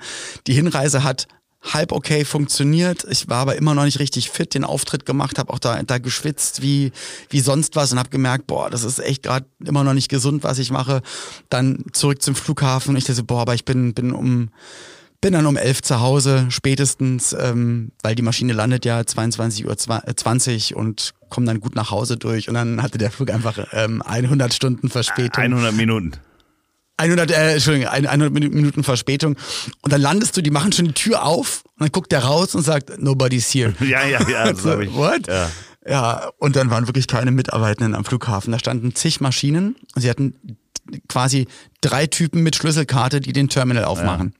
[0.48, 1.28] Die Hinreise hat
[1.62, 3.06] halb okay funktioniert.
[3.10, 5.98] Ich war aber immer noch nicht richtig fit, den Auftritt gemacht, habe auch da, da
[6.00, 6.92] geschwitzt wie,
[7.30, 10.44] wie sonst was und habe gemerkt, boah, das ist echt gerade immer noch nicht gesund,
[10.44, 11.02] was ich mache.
[11.50, 14.50] Dann zurück zum Flughafen ich dachte, boah, aber ich bin, bin um
[15.22, 20.08] bin dann um elf zu Hause, spätestens, ähm, weil die Maschine landet ja 22.20 Uhr
[20.08, 22.50] äh, 20 und komme dann gut nach Hause durch.
[22.50, 25.44] Und dann hatte der Flug einfach ähm, 100 Stunden Verspätung.
[25.44, 26.14] 100 Minuten.
[27.10, 29.36] 100, äh, Entschuldigung, ein- 100 Minu- Minuten Verspätung.
[29.82, 32.56] Und dann landest du, die machen schon die Tür auf und dann guckt der raus
[32.56, 33.74] und sagt, nobody's here.
[33.82, 34.52] Ja, ja, ja.
[34.52, 35.28] Das So, hab ich, what?
[35.28, 35.50] Ja.
[35.88, 38.52] Ja, und dann waren wirklich keine Mitarbeitenden am Flughafen.
[38.52, 39.76] Da standen zig Maschinen.
[39.96, 40.36] Sie hatten
[41.08, 41.48] quasi
[41.82, 44.34] drei Typen mit Schlüsselkarte, die den Terminal aufmachen.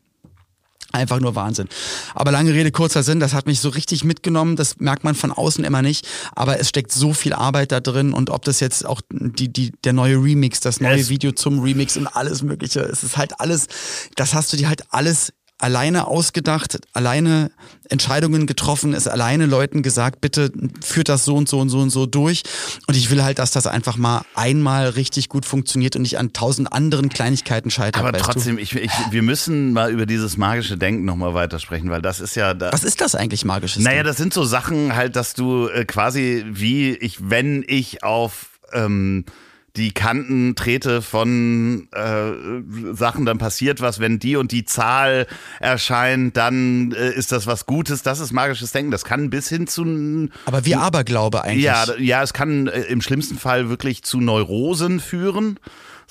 [0.92, 1.68] Einfach nur Wahnsinn.
[2.16, 4.56] Aber lange Rede, kurzer Sinn, das hat mich so richtig mitgenommen.
[4.56, 6.08] Das merkt man von außen immer nicht.
[6.36, 8.14] Aber es steckt so viel Arbeit da drin.
[8.14, 11.60] Und ob das jetzt auch die, die, der neue Remix, das neue Es- Video zum
[11.60, 13.68] Remix und alles Mögliche, es ist halt alles,
[14.16, 17.52] das hast du dir halt alles alleine ausgedacht, alleine
[17.90, 20.52] Entscheidungen getroffen, ist alleine Leuten gesagt, bitte
[20.84, 22.44] führt das so und so und so und so durch.
[22.88, 26.34] Und ich will halt, dass das einfach mal einmal richtig gut funktioniert und nicht an
[26.34, 28.04] tausend anderen Kleinigkeiten scheitert.
[28.04, 32.20] Aber trotzdem, ich, ich, wir müssen mal über dieses magische Denken nochmal weitersprechen, weil das
[32.20, 32.72] ist ja da.
[32.72, 33.84] Was ist das eigentlich magisches?
[33.84, 34.08] Naja, Ding?
[34.08, 39.26] das sind so Sachen halt, dass du äh, quasi wie ich, wenn ich auf ähm,
[39.76, 45.28] die Kanten trete von äh, Sachen, dann passiert was, wenn die und die Zahl
[45.60, 48.04] erscheint, dann äh, ist das was Gutes.
[48.04, 48.92] Das ist magisches Denken.
[48.92, 51.64] Das kann bis hin zu Aber wie Aberglaube eigentlich.
[51.64, 55.58] ja, ja, es kann äh, im schlimmsten Fall wirklich zu Neurosen führen.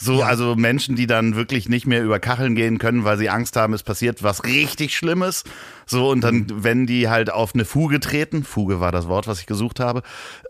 [0.02, 3.56] So, also Menschen, die dann wirklich nicht mehr über Kacheln gehen können, weil sie Angst
[3.56, 5.44] haben, es passiert was richtig Schlimmes.
[5.86, 9.40] So, und dann, wenn die halt auf eine Fuge treten, Fuge war das Wort, was
[9.40, 10.02] ich gesucht habe,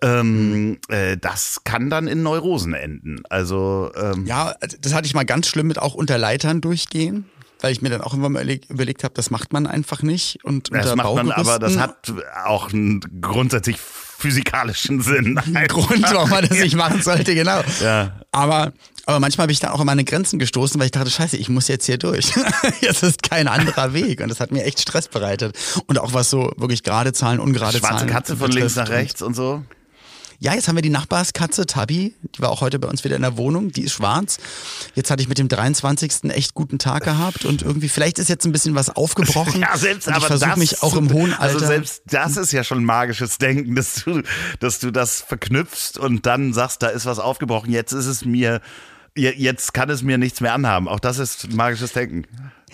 [0.02, 3.22] ähm, äh, das kann dann in Neurosen enden.
[3.28, 7.24] Also, ähm, Ja, das hatte ich mal ganz schlimm mit auch unter Leitern durchgehen,
[7.60, 10.38] weil ich mir dann auch immer mal überleg- überlegt habe, das macht man einfach nicht.
[10.44, 12.12] Und das unter macht man, aber das hat
[12.44, 15.40] auch einen grundsätzlich physikalischen Sinn.
[15.68, 17.62] Grund, warum man das nicht machen sollte, genau.
[17.82, 18.19] Ja.
[18.32, 18.72] Aber,
[19.06, 21.48] aber manchmal bin ich dann auch an meine Grenzen gestoßen, weil ich dachte, scheiße, ich
[21.48, 22.32] muss jetzt hier durch.
[22.80, 24.20] jetzt ist kein anderer Weg.
[24.20, 25.56] Und das hat mir echt Stress bereitet.
[25.86, 28.10] Und auch was so wirklich gerade Zahlen, ungerade Schwarze Zahlen.
[28.10, 29.62] Katze von links nach rechts und so.
[30.42, 33.20] Ja, jetzt haben wir die Nachbarskatze, Tabi, die war auch heute bei uns wieder in
[33.20, 34.38] der Wohnung, die ist schwarz.
[34.94, 36.30] Jetzt hatte ich mit dem 23.
[36.30, 39.60] echt guten Tag gehabt und irgendwie, vielleicht ist jetzt ein bisschen was aufgebrochen.
[39.60, 41.42] Ja, selbst und ich aber versuche mich auch im hohen Alter.
[41.42, 44.22] Also selbst das ist ja schon magisches Denken, dass du,
[44.60, 47.70] dass du das verknüpfst und dann sagst, da ist was aufgebrochen.
[47.70, 48.62] Jetzt ist es mir,
[49.14, 50.88] jetzt kann es mir nichts mehr anhaben.
[50.88, 52.24] Auch das ist magisches Denken.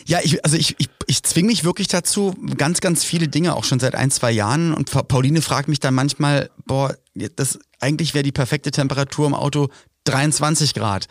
[0.05, 3.65] Ja, ich, also ich, ich, ich zwinge mich wirklich dazu, ganz, ganz viele Dinge, auch
[3.65, 4.73] schon seit ein, zwei Jahren.
[4.73, 6.95] Und Pauline fragt mich dann manchmal, boah,
[7.37, 9.69] das eigentlich wäre die perfekte Temperatur im Auto
[10.05, 11.07] 23 Grad.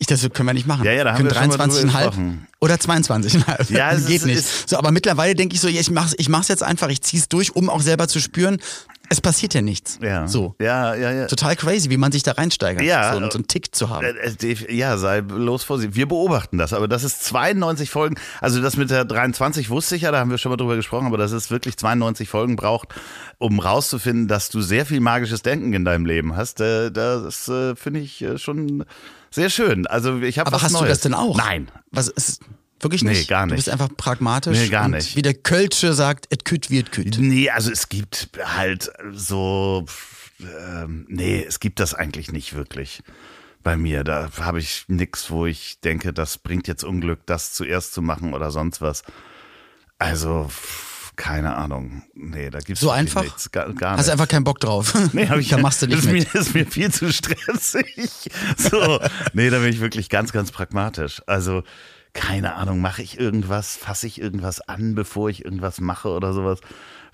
[0.00, 0.84] Ich, das können wir nicht machen.
[0.84, 2.46] Ja, ja, da haben wir schon mal drüber 23,5 gesprochen.
[2.60, 3.72] oder 22,5.
[3.72, 4.68] Ja, es geht ist- nicht.
[4.70, 7.56] So, aber mittlerweile denke ich so, ich mach's, ich mach's jetzt einfach, ich zieh's durch,
[7.56, 8.58] um auch selber zu spüren,
[9.10, 9.98] es passiert ja nichts.
[10.02, 10.26] Ja.
[10.28, 10.54] So.
[10.60, 11.26] Ja, ja, ja.
[11.26, 12.82] Total crazy, wie man sich da reinsteigert.
[12.82, 13.12] Ja.
[13.12, 14.04] So, und so einen Tick zu haben.
[14.04, 14.10] Äh,
[14.46, 15.96] äh, Ja, sei bloß vorsichtig.
[15.96, 18.16] Wir beobachten das, aber das ist 92 Folgen.
[18.40, 21.06] Also das mit der 23 wusste ich ja, da haben wir schon mal drüber gesprochen,
[21.06, 22.88] aber dass es wirklich 92 Folgen braucht,
[23.38, 26.60] um rauszufinden, dass du sehr viel magisches Denken in deinem Leben hast.
[26.60, 28.84] Äh, Das äh, finde ich äh, schon
[29.30, 29.86] sehr schön.
[29.86, 30.82] Also ich habe Aber hast Neues.
[30.84, 31.36] du das denn auch?
[31.36, 31.70] Nein.
[31.90, 32.40] Was ist
[32.82, 33.28] wirklich Nee, nicht?
[33.28, 33.56] gar Du nicht.
[33.64, 34.56] bist einfach pragmatisch.
[34.58, 35.16] Nee, gar nicht.
[35.16, 37.18] Wie der Kölsche sagt, et küt et küt.
[37.18, 39.84] Nee, also es gibt halt so,
[40.40, 43.02] ähm, nee, es gibt das eigentlich nicht wirklich
[43.62, 44.04] bei mir.
[44.04, 48.34] Da habe ich nix, wo ich denke, das bringt jetzt Unglück, das zuerst zu machen
[48.34, 49.02] oder sonst was.
[49.98, 50.48] Also,
[51.16, 52.04] keine Ahnung.
[52.14, 53.24] Nee, da gibt's So einfach?
[53.24, 53.50] nichts.
[53.50, 54.12] Gar, gar Hast nicht.
[54.12, 54.94] einfach keinen Bock drauf.
[55.12, 56.32] Nee, hab ich, da machst du nicht ist mit.
[56.34, 58.30] Mir, ist mir viel zu stressig.
[58.56, 59.00] So,
[59.32, 61.20] nee, da bin ich wirklich ganz, ganz pragmatisch.
[61.26, 61.64] Also,
[62.18, 66.60] keine Ahnung, mache ich irgendwas, fasse ich irgendwas an, bevor ich irgendwas mache oder sowas?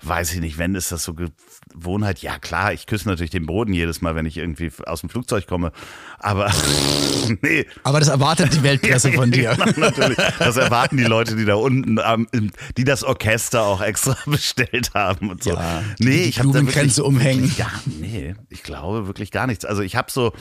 [0.03, 0.57] Weiß ich nicht.
[0.57, 2.19] Wenn ist das so Gewohnheit?
[2.21, 5.47] Ja, klar, ich küsse natürlich den Boden jedes Mal, wenn ich irgendwie aus dem Flugzeug
[5.47, 5.71] komme.
[6.19, 6.51] Aber
[7.41, 7.65] nee.
[7.83, 9.55] Aber das erwartet die Weltpresse von dir.
[9.57, 10.17] Natürlich.
[10.37, 11.97] Das erwarten die Leute, die da unten,
[12.33, 15.51] im- die das Orchester auch extra bestellt haben und so.
[15.53, 17.51] Ja, nee, ich habe Blumenkränze umhängen.
[17.57, 19.63] Ja, nee, ich glaube wirklich gar nichts.
[19.63, 20.33] Also ich habe so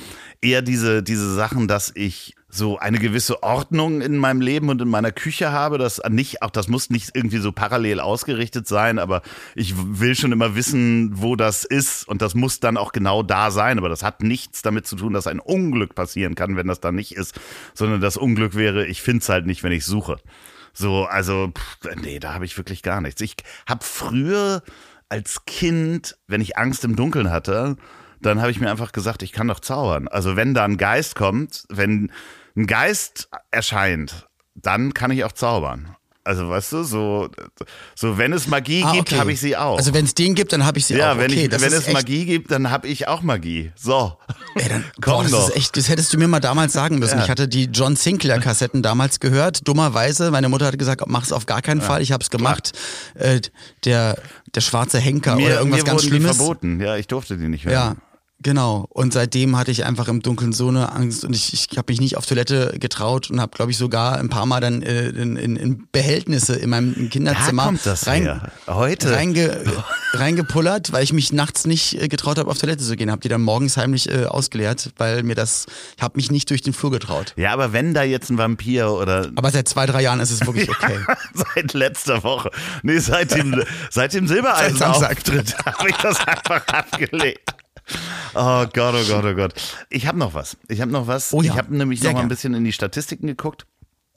[0.42, 4.88] eher diese diese Sachen, dass ich so eine gewisse Ordnung in meinem Leben und in
[4.88, 9.22] meiner Küche habe, das nicht auch das muss nicht irgendwie so parallel ausgerichtet sein, aber
[9.56, 13.50] ich will schon immer wissen, wo das ist und das muss dann auch genau da
[13.50, 16.78] sein, aber das hat nichts damit zu tun, dass ein Unglück passieren kann, wenn das
[16.80, 17.38] da nicht ist,
[17.74, 20.18] sondern das Unglück wäre, ich finde es halt nicht, wenn ich suche.
[20.72, 23.20] So, also, pff, nee, da habe ich wirklich gar nichts.
[23.20, 23.36] Ich
[23.68, 24.62] habe früher
[25.08, 27.76] als Kind, wenn ich Angst im Dunkeln hatte,
[28.24, 30.08] dann habe ich mir einfach gesagt, ich kann doch zaubern.
[30.08, 32.10] Also wenn da ein Geist kommt, wenn
[32.56, 35.96] ein Geist erscheint, dann kann ich auch zaubern.
[36.26, 37.28] Also weißt du, so,
[37.94, 39.20] so wenn es Magie Ah, gibt, okay.
[39.20, 39.76] habe ich sie auch.
[39.76, 41.18] Also wenn es den gibt, dann habe ich sie ja, auch.
[41.18, 43.72] wenn, okay, ich, wenn es echt, Magie gibt, dann habe ich auch Magie.
[43.76, 44.16] So.
[44.54, 45.48] Ey, dann, Komm boah, das doch.
[45.50, 47.18] ist echt, das hättest du mir mal damals sagen müssen.
[47.18, 47.24] Ja.
[47.24, 49.68] Ich hatte die John Sinclair Kassetten damals gehört.
[49.68, 52.00] Dummerweise, meine Mutter hat gesagt, mach es auf gar keinen Fall.
[52.00, 52.72] Ich habe es gemacht.
[53.16, 53.42] Äh,
[53.84, 54.16] der,
[54.54, 56.30] der schwarze Henker mir oder irgendwas mir ganz wurden Schlimmes.
[56.32, 56.80] die verboten.
[56.80, 57.74] Ja, ich durfte die nicht hören.
[57.74, 57.96] Ja,
[58.42, 58.86] genau.
[58.90, 62.00] Und seitdem hatte ich einfach im Dunkeln so eine Angst und ich, ich habe mich
[62.00, 65.36] nicht auf Toilette getraut und habe, glaube ich, sogar ein paar Mal dann äh, in,
[65.36, 68.50] in, in Behältnisse in meinem Da Kinderzimmer kommt das her.
[68.66, 69.12] Heute.
[69.12, 69.64] reinge,
[70.12, 73.10] reingepullert, weil ich mich nachts nicht äh, getraut habe, auf Toilette zu gehen.
[73.10, 75.66] Habe die dann morgens heimlich äh, ausgeleert, weil mir das,
[75.96, 77.34] ich habe mich nicht durch den Flur getraut.
[77.36, 80.46] Ja, aber wenn da jetzt ein Vampir oder Aber seit zwei, drei Jahren ist es
[80.46, 80.98] wirklich okay.
[81.54, 82.50] seit letzter Woche,
[82.82, 87.63] nee, seit dem, seit dem Silbereisen-Auftritt habe ich das einfach abgelegt.
[88.36, 89.54] Oh Gott, oh Gott, oh Gott.
[89.90, 90.56] Ich habe noch was.
[90.68, 91.32] Ich habe noch was.
[91.32, 93.66] Oh ja, Ich habe nämlich sehr noch mal ein bisschen in die Statistiken geguckt.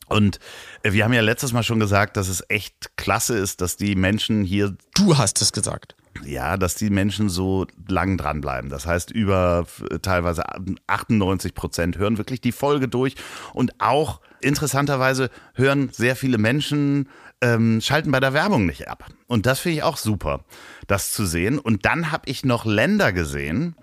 [0.07, 0.39] Und
[0.83, 3.95] äh, wir haben ja letztes Mal schon gesagt, dass es echt klasse ist, dass die
[3.95, 5.95] Menschen hier Du hast es gesagt.
[6.25, 8.71] ja, dass die Menschen so lang dranbleiben.
[8.71, 10.43] Das heißt, über äh, teilweise
[10.87, 13.15] 98 Prozent hören wirklich die Folge durch.
[13.53, 17.09] Und auch interessanterweise hören sehr viele Menschen,
[17.41, 19.05] ähm, schalten bei der Werbung nicht ab.
[19.27, 20.45] Und das finde ich auch super,
[20.87, 21.59] das zu sehen.
[21.59, 23.75] Und dann habe ich noch Länder gesehen,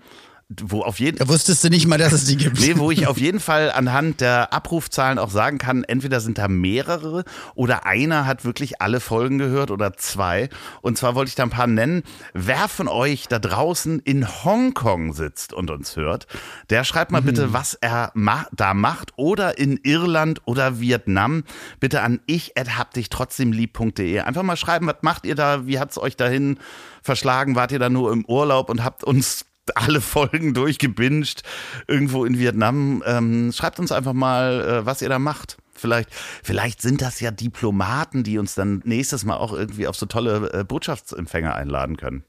[0.61, 2.59] wo auf jeden Da wusstest du nicht mal, dass es die gibt.
[2.59, 6.47] Nee, wo ich auf jeden Fall anhand der Abrufzahlen auch sagen kann, entweder sind da
[6.47, 7.23] mehrere
[7.55, 10.49] oder einer hat wirklich alle Folgen gehört oder zwei.
[10.81, 12.03] Und zwar wollte ich da ein paar nennen.
[12.33, 16.27] Wer von euch da draußen in Hongkong sitzt und uns hört,
[16.69, 21.43] der schreibt mal bitte, was er ma da macht oder in Irland oder Vietnam.
[21.79, 24.19] Bitte an ich hab dich trotzdem lieb.de.
[24.19, 25.65] Einfach mal schreiben, was macht ihr da?
[25.65, 26.59] Wie hat's euch dahin
[27.01, 27.55] verschlagen?
[27.55, 31.43] Wart ihr da nur im Urlaub und habt uns alle Folgen durchgebinged
[31.87, 33.03] irgendwo in Vietnam.
[33.05, 35.57] Ähm, schreibt uns einfach mal, äh, was ihr da macht.
[35.73, 36.09] Vielleicht,
[36.43, 40.51] vielleicht sind das ja Diplomaten, die uns dann nächstes Mal auch irgendwie auf so tolle
[40.53, 42.23] äh, Botschaftsempfänger einladen können.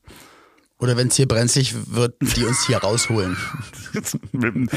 [0.79, 3.37] Oder wenn es hier brenzlig wird, die uns hier rausholen.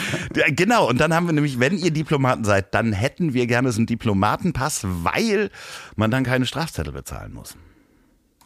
[0.47, 3.79] Genau, und dann haben wir nämlich, wenn ihr Diplomaten seid, dann hätten wir gerne so
[3.79, 5.49] einen Diplomatenpass, weil
[5.97, 7.57] man dann keine Strafzettel bezahlen muss.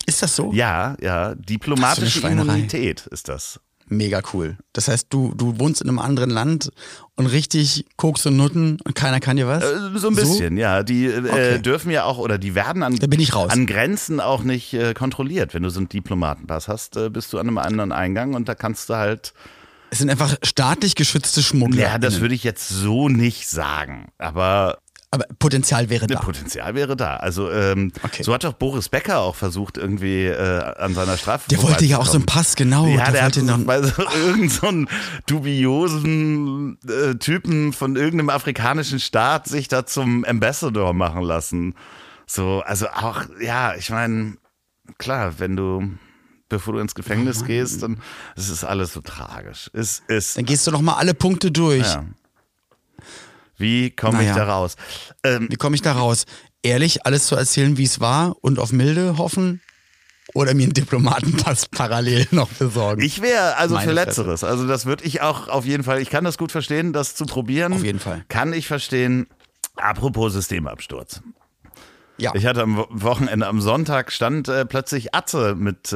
[0.08, 0.52] Ist das so?
[0.52, 2.54] Ja, ja, diplomatische Schweinerei.
[2.54, 3.60] Immunität ist das.
[3.98, 4.58] Mega cool.
[4.74, 6.72] Das heißt, du, du wohnst in einem anderen Land
[7.16, 9.64] und richtig Koks und Nutten und keiner kann dir was?
[9.64, 10.84] Äh, so ein bisschen, ja.
[10.84, 11.60] Die äh, Okay.
[11.62, 13.52] dürfen ja auch, oder die werden an, Da bin ich raus.
[13.52, 15.54] an Grenzen auch nicht äh, kontrolliert.
[15.54, 18.56] Wenn du so einen Diplomatenpass hast, äh, bist du an einem anderen Eingang und da
[18.56, 19.34] kannst du halt.
[19.92, 21.82] Es sind einfach staatlich geschützte Schmuggler.
[21.84, 24.08] Ja, das würde ich jetzt so nicht sagen.
[24.18, 24.80] Aber
[25.13, 26.19] Aber Potenzial wäre da.
[26.19, 27.17] Potenzial wäre da.
[27.17, 28.23] Also ähm, Okay.
[28.23, 31.99] so hat doch Boris Becker auch versucht, irgendwie äh, an seiner Strafe Der wollte ja
[31.99, 32.88] auch so einen Pass, genau.
[32.88, 34.88] Ja, der, der hat wollte noch, so irgendeinen so einen
[35.28, 41.76] dubiosen äh, Typen von irgendeinem afrikanischen Staat sich da zum Ambassador machen lassen.
[42.26, 44.38] So, also auch, ja, ich meine,
[44.97, 45.91] klar, wenn du,
[46.49, 47.99] bevor du ins Gefängnis gehst, dann
[48.36, 49.69] es ist alles so tragisch.
[49.73, 51.86] Es ist, dann gehst du noch mal alle Punkte durch.
[51.86, 52.04] ja.
[53.58, 54.46] Wie komme ich Naja.
[54.46, 54.76] da raus?
[55.24, 56.26] Ähm, Wie komme ich da raus?
[56.63, 59.62] Ehrlich, alles zu erzählen, wie es war und auf Milde hoffen?
[60.34, 63.02] Oder mir einen Diplomatenpass parallel noch besorgen?
[63.02, 64.06] ich wäre also Meine für Fresse.
[64.08, 64.44] Letzteres.
[64.44, 67.26] Also das würde ich auch auf jeden Fall, ich kann das gut verstehen, das zu
[67.26, 67.74] probieren.
[67.74, 68.24] Auf jeden Fall.
[68.30, 69.28] Kann ich verstehen.
[69.76, 71.22] Apropos Systemabsturz.
[72.17, 72.32] Ja.
[72.36, 75.95] Ich hatte am Wo- Wochenende, am Sonntag stand äh, plötzlich Atze mit äh,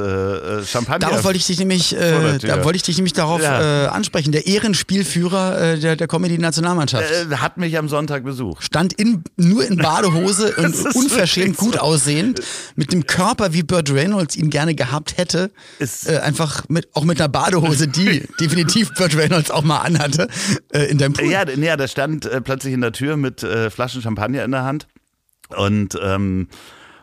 [0.60, 1.08] äh, Champagner.
[1.10, 3.86] Darauf wollte ich dich nämlich, äh, da wollte ich dich nämlich darauf Ja.
[3.86, 4.32] äh, ansprechen.
[4.32, 7.06] Der Ehrenspielführer äh, der, der Comedy-Nationalmannschaft
[7.40, 8.64] hat mich am Sonntag besucht.
[8.64, 11.80] stand in, nur in Badehose und unverschämt gut so.
[11.80, 12.42] aussehend,
[12.76, 15.52] mit dem Körper, wie Burt Reynolds ihn gerne gehabt hätte.
[16.24, 20.28] Einfach mit, auch mit einer Badehose, die definitiv Burt Reynolds auch mal anhatte,
[20.90, 21.32] in deinem Pool.
[21.32, 24.88] Ja, ja, der stand plötzlich in der Tür mit Flaschen Champagner in der Hand.
[25.56, 26.48] Und, ähm,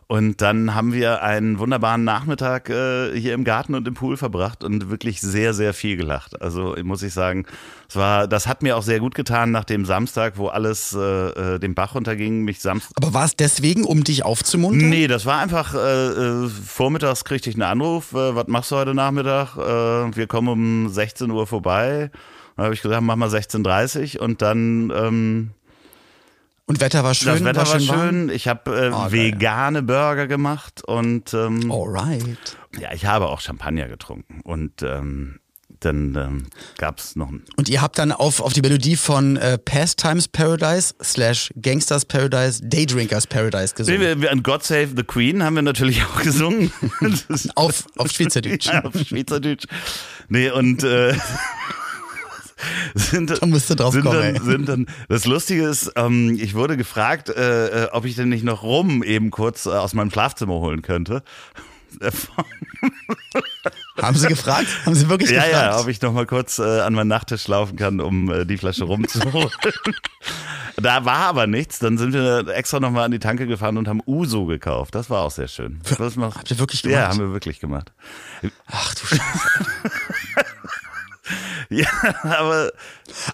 [0.07, 4.63] und dann haben wir einen wunderbaren Nachmittag äh, hier im Garten und im Pool verbracht
[4.63, 6.41] und wirklich sehr, sehr viel gelacht.
[6.43, 7.47] Also muss ich sagen,
[7.89, 11.55] es war, das hat mir auch sehr gut getan nach dem Samstag, wo alles äh,
[11.55, 12.43] äh, den Bach runterging.
[12.45, 14.91] Mich Samstag Aber war es deswegen, um dich aufzumuntern?
[14.91, 18.77] Nee, das war einfach, äh, äh, vormittags kriegte ich einen Anruf, äh, was machst du
[18.77, 19.57] heute Nachmittag?
[19.57, 22.11] Wir kommen um 16 Uhr vorbei.
[22.57, 25.51] Dann habe ich gesagt, mach mal 16.30 Uhr und dann, ähm,
[26.67, 27.29] Und Wetter war schön.
[27.29, 28.09] das Wetter war warm?
[28.11, 28.29] schön.
[28.31, 32.57] Ich habe äh, Oh, vegane Burger gemacht und ähm, Alright.
[32.81, 35.41] ja, ich habe auch Champagner getrunken und ähm,
[35.81, 36.47] dann ähm,
[36.79, 40.29] gab es noch ein Und ihr habt dann auf, auf die Melodie von äh, Pastimes
[40.29, 44.01] Paradise slash Gangsters Paradise, Daydrinkers Paradise gesungen.
[44.01, 46.73] wir, wir, und God Save the Queen haben wir natürlich auch gesungen.
[47.57, 48.67] Auf, auf Schweizerdeutsch.
[48.67, 49.65] Ja, auf Schweizerdeutsch.
[50.31, 51.15] Nee, und äh,
[52.95, 56.55] sind, Da musst du drauf sind, kommen, dann, sind dann, das Lustige ist, ähm, ich
[56.55, 60.11] wurde gefragt, äh, äh, ob ich denn nicht noch rum eben kurz äh, aus meinem
[60.11, 61.23] Schlafzimmer holen könnte.
[64.03, 64.67] Haben sie gefragt?
[64.85, 65.75] Haben sie wirklich ja, gefragt?
[65.75, 68.59] ja, ob ich noch mal kurz äh, an meinen Nachttisch laufen kann, um äh, die
[68.59, 69.49] Flasche rumzuholen.
[70.77, 71.79] da war aber nichts.
[71.79, 74.95] Dann sind wir extra noch mal an die Tanke gefahren und haben Uso gekauft.
[74.97, 75.81] Das war auch sehr schön.
[75.99, 77.09] Das macht, Habt ihr wirklich Ja, gemacht?
[77.11, 77.93] haben wir wirklich gemacht.
[78.67, 79.23] Ach du Scheiße.
[81.71, 81.87] Ja,
[82.23, 82.71] aber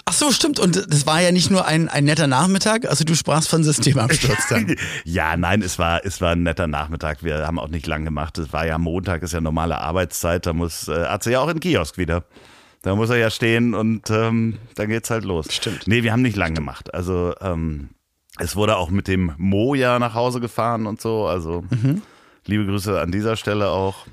[0.05, 0.59] Ach so, stimmt.
[0.61, 2.87] Und das war ja nicht nur ein, ein netter Nachmittag.
[2.89, 4.77] Also du sprachst von Systemabsturz dann.
[5.05, 7.25] Ja, nein, es war, es war ein netter Nachmittag.
[7.25, 8.39] Wir haben auch nicht lang gemacht.
[8.39, 10.47] Es war ja Montag, ist ja normale Arbeitszeit.
[10.47, 12.25] Da muss äh, Atze ja auch in den Kiosk wieder.
[12.83, 15.53] Da muss er ja stehen und ähm, dann geht's halt los.
[15.53, 15.87] Stimmt.
[15.87, 16.95] Nee, wir haben nicht lang gemacht.
[16.95, 17.91] Also ähm,
[18.39, 21.27] es wurde auch mit dem Mo ja nach Hause gefahren und so.
[21.27, 22.01] Also Mhm.
[22.47, 24.07] liebe Grüße an dieser Stelle auch.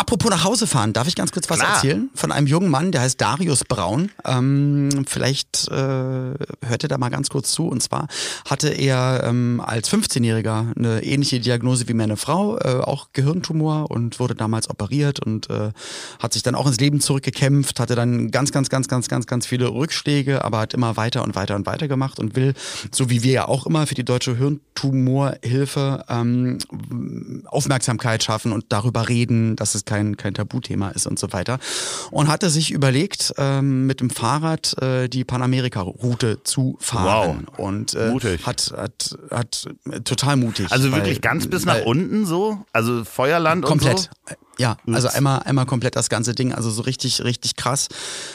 [0.00, 1.74] Apropos nach Hause fahren, darf ich ganz kurz was Klar.
[1.74, 2.08] erzählen?
[2.14, 4.12] Von einem jungen Mann, der heißt Darius Braun.
[4.24, 7.66] Ähm, vielleicht äh, hört ihr da mal ganz kurz zu.
[7.66, 8.06] Und zwar
[8.48, 14.20] hatte er ähm, als 15-Jähriger eine ähnliche Diagnose wie meine Frau, äh, auch Gehirntumor und
[14.20, 15.72] wurde damals operiert und äh,
[16.20, 19.46] hat sich dann auch ins Leben zurückgekämpft, hatte dann ganz, ganz, ganz, ganz, ganz, ganz
[19.46, 22.54] viele Rückschläge, aber hat immer weiter und weiter und weiter gemacht und will,
[22.92, 26.58] so wie wir ja auch immer für die deutsche Hirntumorhilfe ähm,
[27.46, 31.58] Aufmerksamkeit schaffen und darüber reden, dass es kein, kein Tabuthema ist und so weiter.
[32.10, 37.46] Und hatte sich überlegt, ähm, mit dem Fahrrad äh, die Panamerika-Route zu fahren.
[37.56, 37.58] Wow.
[37.58, 38.46] Und äh, Mutig.
[38.46, 40.70] hat, hat, hat äh, total mutig.
[40.70, 42.64] Also weil- wirklich ganz bis nach weil- unten so?
[42.72, 43.92] Also Feuerland Komplett.
[43.96, 44.34] und so?
[44.60, 47.86] Ja, also einmal, einmal komplett das ganze Ding, also so richtig, richtig krass.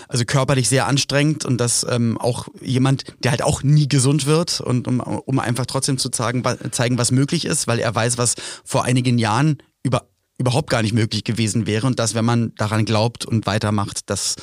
[0.08, 4.62] Also körperlich sehr anstrengend und das ähm, auch jemand, der halt auch nie gesund wird
[4.62, 8.36] und um, um einfach trotzdem zu zeigen, zeigen, was möglich ist, weil er weiß, was
[8.64, 10.04] vor einigen Jahren über,
[10.38, 14.36] überhaupt gar nicht möglich gewesen wäre und dass, wenn man daran glaubt und weitermacht, das,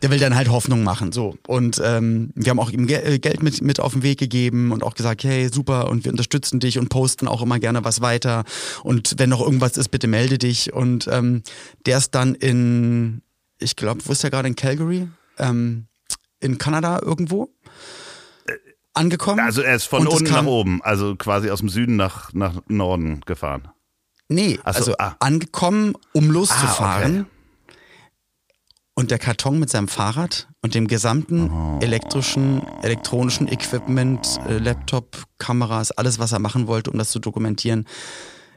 [0.00, 1.10] der will dann halt Hoffnung machen.
[1.10, 1.36] So.
[1.48, 4.70] Und ähm, wir haben auch ihm Ge äh, Geld mit, mit auf den Weg gegeben
[4.70, 8.00] und auch gesagt, hey, super, und wir unterstützen dich und posten auch immer gerne was
[8.00, 8.44] weiter.
[8.82, 10.72] Und wenn noch irgendwas ist, bitte melde dich.
[10.72, 11.42] Und ähm,
[11.86, 13.22] der ist dann in,
[13.58, 15.08] ich glaube, wo ist der gerade in Calgary?
[15.38, 15.86] Ähm,
[16.40, 17.50] in Kanada irgendwo?
[18.94, 19.40] Angekommen.
[19.40, 23.20] Also er ist von unten nach oben, also quasi aus dem Süden nach, nach Norden
[23.26, 23.68] gefahren.
[24.28, 25.16] Nee, Ach so, also ah.
[25.20, 27.26] angekommen, um loszufahren.
[28.94, 35.92] und der Karton mit seinem Fahrrad und dem gesamten elektrischen, elektronischen Equipment, äh, Laptop, Kameras,
[35.92, 37.86] alles, was er machen wollte, um das zu dokumentieren,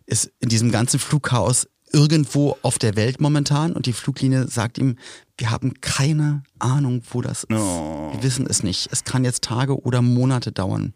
[0.05, 4.95] ist in diesem ganzen Flugchaos irgendwo auf der Welt momentan und die Fluglinie sagt ihm,
[5.37, 7.49] wir haben keine Ahnung, wo das ist.
[7.49, 8.89] Wir wissen es nicht.
[8.91, 10.93] Es kann jetzt Tage oder Monate dauern,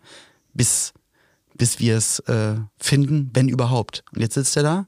[0.53, 0.93] bis,
[1.55, 4.03] bis wir es äh, finden, wenn überhaupt.
[4.13, 4.87] Und jetzt sitzt er da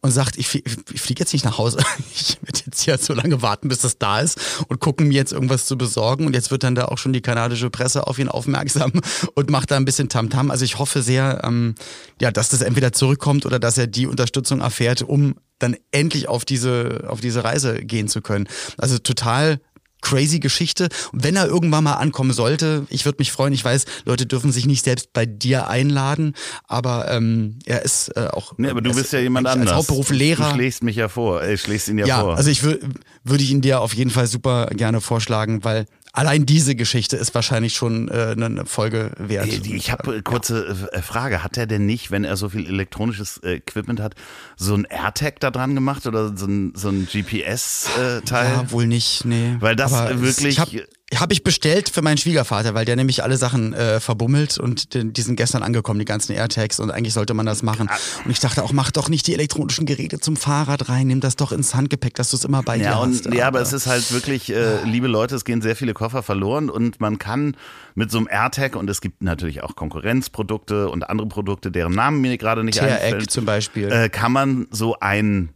[0.00, 0.62] und sagt, ich, flie-
[0.92, 1.78] ich fliege jetzt nicht nach Hause.
[2.20, 5.32] Ich werde jetzt hier so lange warten, bis das da ist und gucken, mir jetzt
[5.32, 6.26] irgendwas zu besorgen.
[6.26, 8.92] Und jetzt wird dann da auch schon die kanadische Presse auf ihn aufmerksam
[9.34, 10.50] und macht da ein bisschen Tamtam.
[10.50, 11.74] Also ich hoffe sehr, ähm,
[12.20, 16.44] ja, dass das entweder zurückkommt oder dass er die Unterstützung erfährt, um dann endlich auf
[16.44, 18.46] diese, auf diese Reise gehen zu können.
[18.76, 19.60] Also total
[20.00, 20.88] crazy Geschichte.
[21.12, 23.52] Wenn er irgendwann mal ankommen sollte, ich würde mich freuen.
[23.52, 26.34] Ich weiß, Leute dürfen sich nicht selbst bei dir einladen,
[26.66, 28.54] aber ähm, er ist äh, auch.
[28.56, 29.68] Nee, aber du ist bist ja jemand anders.
[29.68, 30.50] Als Hauptberuf Lehrer.
[30.50, 32.36] Du schlägst mich ja vor, äh, schlägst ihn ja, ja, vor.
[32.36, 32.88] also ich würde
[33.24, 37.34] würde ich ihn dir auf jeden Fall super gerne vorschlagen, weil allein diese Geschichte ist
[37.34, 39.46] wahrscheinlich schon äh, eine Folge wert.
[39.64, 41.42] Die- Ich habe kurze äh, Frage.
[41.44, 44.14] Hat er denn nicht, wenn er so viel elektronisches äh, Equipment hat,
[44.56, 48.50] so ein AirTag da dran gemacht oder so ein, so ein GPS-Teil?
[48.52, 49.56] ja, wohl nicht, nee.
[49.60, 50.86] Weil das Aber es- wirklich- Ich habe
[51.16, 55.10] hab ich bestellt für meinen Schwiegervater, weil der nämlich alle Sachen äh, verbummelt und die,
[55.10, 57.88] die sind gestern angekommen, die ganzen AirTags und eigentlich sollte man das machen.
[58.24, 61.36] Und ich dachte auch, mach doch nicht die elektronischen Geräte zum Fahrrad rein, nimm das
[61.36, 63.26] doch ins Handgepäck, dass du es immer bei dir Ja, hast.
[63.26, 66.22] und, ja, aber es ist halt wirklich, äh, liebe Leute, es gehen sehr viele Koffer
[66.22, 67.56] verloren und man kann
[67.94, 72.20] mit so einem AirTag und es gibt natürlich auch Konkurrenzprodukte und andere Produkte, deren Namen
[72.20, 73.90] mir gerade nicht einfallen, zum Beispiel.
[73.90, 75.50] äh, kann man so ein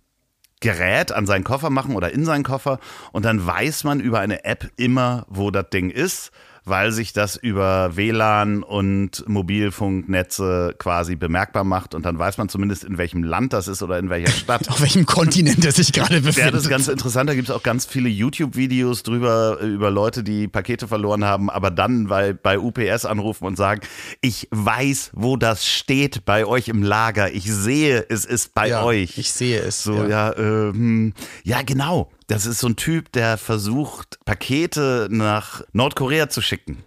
[0.63, 2.79] Gerät an seinen Koffer machen oder in seinen Koffer.
[3.13, 6.33] Und dann weiß man über eine App immer, wo das Ding ist,
[6.65, 12.85] weil sich das über WLAN und Mobilfunknetze quasi bemerkbar macht und dann weiß man zumindest,
[12.85, 14.69] in welchem Land das ist oder in welcher Stadt.
[14.69, 16.55] auf welchem Kontinent er sich gerade Ja, befindet.
[16.55, 17.29] das ist ganz interessant.
[17.29, 21.51] Da gibt es auch ganz viele YouTube-Videos drüber, äh, über Leute, die Pakete verloren haben,
[21.51, 23.81] aber dann bei, bei UPS anrufen und sagen,
[24.21, 27.33] ich weiß, wo das steht bei euch im Lager.
[27.33, 29.19] Ich sehe, es ist bei ja, euch.
[29.19, 29.83] Ich sehe es.
[29.83, 31.13] So, ja, ähm,
[31.45, 32.11] ja, genau.
[32.33, 36.83] Das ist so ein Typ, der versucht, Pakete nach Nordkorea zu schicken.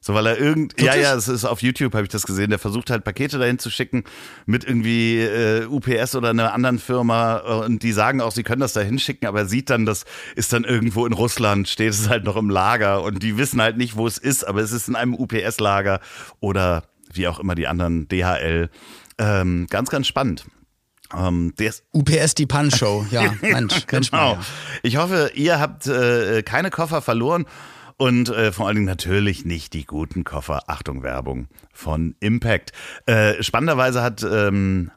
[0.00, 1.02] So, weil er irgend, ja, Wirklich?
[1.02, 2.48] ja, es ist auf YouTube, habe ich das gesehen.
[2.48, 4.04] Der versucht halt Pakete dahin zu schicken
[4.46, 8.72] mit irgendwie äh, UPS oder einer anderen Firma und die sagen auch, sie können das
[8.72, 12.24] dahin schicken, aber er sieht dann, das ist dann irgendwo in Russland, steht es halt
[12.24, 14.96] noch im Lager und die wissen halt nicht, wo es ist, aber es ist in
[14.96, 16.00] einem UPS-Lager
[16.40, 18.70] oder wie auch immer die anderen DHL.
[19.18, 20.46] Ähm, ganz, ganz spannend.
[21.16, 21.52] Ähm,
[21.92, 23.06] UPS die Pan-Show.
[23.10, 24.10] Ja, Mensch, Mensch.
[24.10, 24.34] Genau.
[24.34, 24.44] Meier.
[24.82, 27.46] Ich hoffe, ihr habt äh, keine Koffer verloren
[27.96, 30.62] und äh, vor allen Dingen natürlich nicht die guten Koffer.
[30.68, 32.72] Achtung, Werbung von Impact.
[33.06, 34.90] Äh, spannenderweise hat ähm,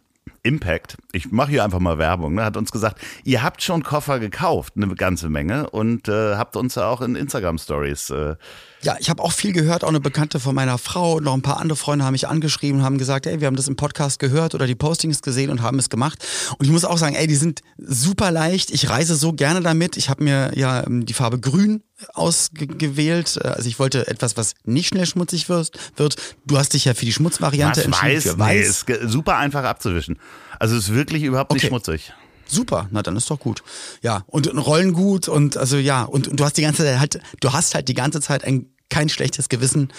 [0.43, 4.19] Impact, ich mache hier einfach mal Werbung, ne, hat uns gesagt, ihr habt schon Koffer
[4.19, 8.35] gekauft, eine ganze Menge und äh, habt uns ja auch in Instagram Stories äh,
[8.83, 11.41] Ja, ich habe auch viel gehört, auch eine Bekannte von meiner Frau und noch ein
[11.41, 14.19] paar andere Freunde haben mich angeschrieben und haben gesagt, ey, wir haben das im Podcast
[14.19, 16.23] gehört oder die Postings gesehen und haben es gemacht.
[16.57, 18.71] Und ich muss auch sagen, ey, die sind super leicht.
[18.71, 19.95] Ich reise so gerne damit.
[19.97, 21.81] Ich habe mir ja ähm, die Farbe Grün
[22.13, 23.39] ausgewählt.
[23.43, 25.71] Also ich wollte etwas, was nicht schnell schmutzig wird.
[25.95, 26.15] wird.
[26.45, 28.15] Du hast dich ja für die Schmutzvariante was entschieden.
[28.15, 28.67] weiß, für nee, weiß.
[28.69, 30.19] ist ge- super einfach abzuwischen.
[30.59, 31.69] Also ist wirklich überhaupt nicht Okay.
[31.69, 32.13] schmutzig.
[32.45, 33.63] Super, na dann ist doch gut.
[34.01, 36.99] Ja, und, und rollen gut und also ja, und, und du hast die ganze Zeit
[36.99, 39.91] halt, du hast halt die ganze Zeit ein kein schlechtes Gewissen,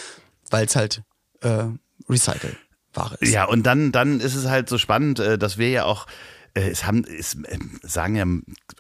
[0.50, 1.02] weil es halt
[1.40, 1.64] äh,
[2.08, 3.32] Recycle-Ware ist.
[3.32, 6.06] Ja, und dann, dann ist es halt so spannend, äh, dass wir ja auch,
[6.54, 8.24] äh, es haben, es äh, sagen ja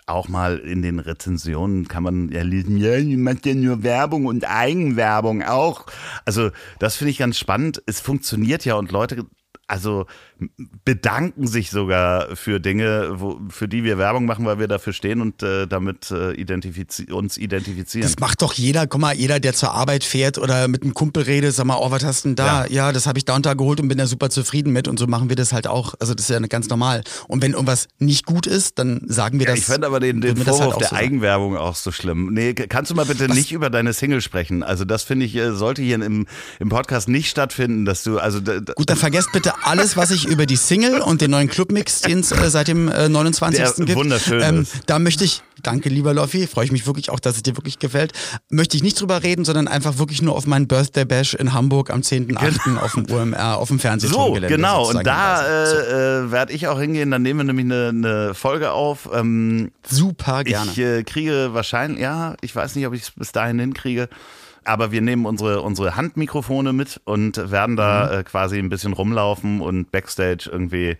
[0.06, 4.26] auch mal in den Rezensionen kann man ja lesen, ja, ihr macht ja nur Werbung
[4.26, 5.86] und Eigenwerbung auch.
[6.24, 7.82] Also das finde ich ganz spannend.
[7.86, 9.26] Es funktioniert ja und Leute
[9.66, 10.06] also
[10.84, 15.20] bedanken sich sogar für Dinge, wo, für die wir Werbung machen, weil wir dafür stehen
[15.20, 18.02] und äh, damit äh, identifizi uns identifizieren.
[18.06, 21.22] Das macht doch jeder, guck mal, jeder, der zur Arbeit fährt oder mit einem Kumpel
[21.22, 22.66] redet, sag mal, oh, was hast du denn da?
[22.66, 24.98] Ja, das habe ich da und da geholt und bin da super zufrieden mit und
[24.98, 25.94] so machen wir das halt auch.
[26.00, 27.02] Also das ist ja ganz normal.
[27.28, 29.60] Und wenn irgendwas nicht gut ist, dann sagen wir Ja, das.
[29.60, 31.06] ich fand aber den, den das Vorwurf halt der so sagen.
[31.06, 32.30] Eigenwerbung auch so schlimm.
[32.32, 34.62] Nee, kannst du mal bitte nicht über deine Single sprechen?
[34.62, 36.26] Also das finde ich, äh, sollte hier im,
[36.58, 40.46] im Podcast nicht stattfinden, dass du, also Gut, dann vergesst bitte alles, was ich über
[40.46, 43.62] die Single und den neuen Clubmix, den es äh, seit dem äh, 29.
[43.62, 43.98] Der gibt.
[43.98, 44.66] wunderschön ähm.
[44.86, 47.78] Da möchte ich, danke lieber Loffi, freue ich mich wirklich auch, dass es dir wirklich
[47.78, 48.12] gefällt,
[48.50, 51.90] möchte ich nicht drüber reden, sondern einfach wirklich nur auf meinen Birthday Bash in Hamburg
[51.90, 52.78] am 10.8.
[52.78, 54.56] auf dem UMR, auf dem so, Fernsehturmgelände.
[54.56, 54.88] genau.
[54.88, 55.66] Und da.
[55.66, 55.76] So.
[55.76, 57.10] äh, äh, werde ich auch hingehen.
[57.10, 59.08] Dann nehmen wir nämlich eine, eine Folge auf.
[59.12, 60.70] Ähm, Super gerne.
[60.70, 64.08] Ich äh, kriege wahrscheinlich, ja, ich weiß nicht, ob ich es bis dahin hinkriege.
[64.64, 68.18] Aber wir nehmen unsere, unsere Handmikrofone mit und werden da Mhm.
[68.18, 70.90] äh, quasi ein bisschen rumlaufen und backstage irgendwie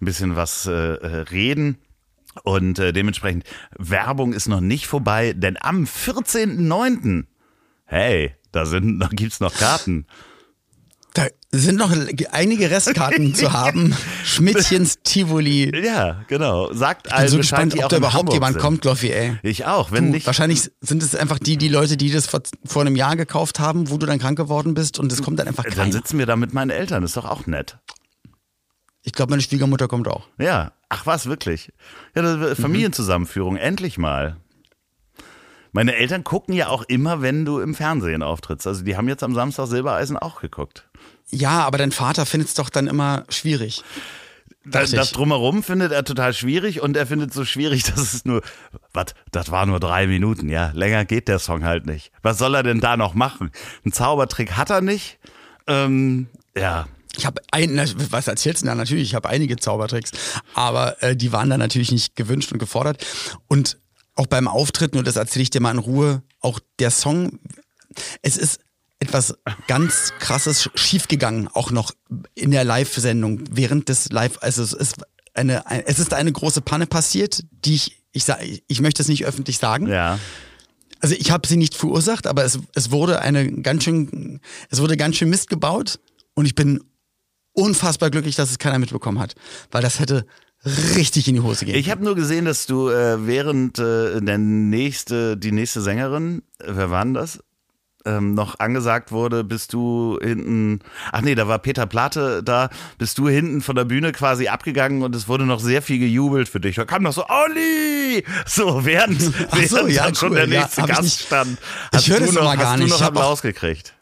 [0.00, 1.78] ein bisschen was äh, äh, reden.
[2.44, 3.44] Und äh, dementsprechend,
[3.76, 7.24] Werbung ist noch nicht vorbei, denn am 14.09.
[7.86, 10.06] Hey, da sind, da gibt's noch Karten.
[11.52, 11.92] Sind noch
[12.30, 13.92] einige Restkarten zu haben.
[14.24, 15.72] Schmidtchens Tivoli.
[15.84, 16.72] Ja, genau.
[16.72, 18.62] Sagt Ich bin allen so Bescheid, gespannt, ob da überhaupt jemand sind.
[18.62, 19.36] kommt, Gloffi, ey.
[19.42, 20.26] Ich auch, wenn Du, nicht.
[20.26, 23.90] Wahrscheinlich sind es einfach die, die Leute, die das vor, vor einem Jahr gekauft haben,
[23.90, 25.92] wo du dann krank geworden bist und es kommt dann einfach Dann keiner.
[25.92, 27.78] sitzen wir da mit meinen Eltern, ist doch auch nett.
[29.02, 30.28] Ich glaube, meine Schwiegermutter kommt auch.
[30.38, 31.72] Ja, ach was, wirklich.
[32.14, 32.54] Ja, Mhm.
[32.54, 34.36] Familienzusammenführung, endlich mal.
[35.72, 38.66] Meine Eltern gucken ja auch immer, wenn du im Fernsehen auftrittst.
[38.66, 40.88] Also die haben jetzt am Samstag Silbereisen auch geguckt.
[41.30, 43.82] Ja, aber dein Vater findet es doch dann immer schwierig.
[44.64, 48.42] Das, das drumherum findet er total schwierig und er findet so schwierig, dass es nur,
[48.92, 52.12] was, das war nur drei Minuten, ja, länger geht der Song halt nicht.
[52.22, 53.50] Was soll er denn da noch machen?
[53.84, 55.18] Einen Zaubertrick hat er nicht.
[55.66, 57.78] Ähm, ja, Ich habe ein,
[58.10, 58.74] was erzählst du da?
[58.74, 60.10] Natürlich, ich habe einige Zaubertricks,
[60.54, 63.04] aber äh, die waren dann natürlich nicht gewünscht und gefordert.
[63.48, 63.78] Und
[64.14, 67.38] auch beim Auftritt, nur das erzähle ich dir mal in Ruhe, auch der Song,
[68.20, 68.60] es ist
[69.00, 69.34] etwas
[69.66, 71.92] ganz krasses schiefgegangen, auch noch
[72.34, 74.96] in der Live-Sendung, während des Live, also es ist
[75.34, 79.08] eine, ein, es ist eine große Panne passiert, die ich, ich sag, ich möchte es
[79.08, 79.88] nicht öffentlich sagen.
[79.88, 80.18] ja.
[81.02, 84.38] Also ich habe sie nicht verursacht, aber es, es wurde eine ganz schön,
[84.68, 85.98] es wurde ganz schön Mist gebaut
[86.34, 86.84] und ich bin
[87.52, 89.34] unfassbar glücklich, dass es keiner mitbekommen hat,
[89.70, 90.26] weil das hätte
[90.94, 91.74] richtig in die Hose gehen.
[91.76, 96.66] Ich habe nur gesehen, dass du äh, während äh, der nächste, die nächste Sängerin, äh,
[96.68, 97.40] wer war denn das?
[98.06, 100.78] Ähm, noch angesagt wurde, bist du hinten,
[101.12, 105.02] ach nee, da war Peter Plate da, bist du hinten von der Bühne quasi abgegangen
[105.02, 106.76] und es wurde noch sehr viel gejubelt für dich.
[106.76, 108.24] Da kam noch so, Olli!
[108.46, 109.20] So, während,
[109.50, 110.36] Ach so, während ja, dann schon cool.
[110.36, 111.58] der Ja, nächste ich Gast nicht- stand.
[111.92, 112.90] Ich Hast hör du das noch, immer gar hast nicht.
[112.90, 113.92] du Ich noch auch- Applaus gekriegt?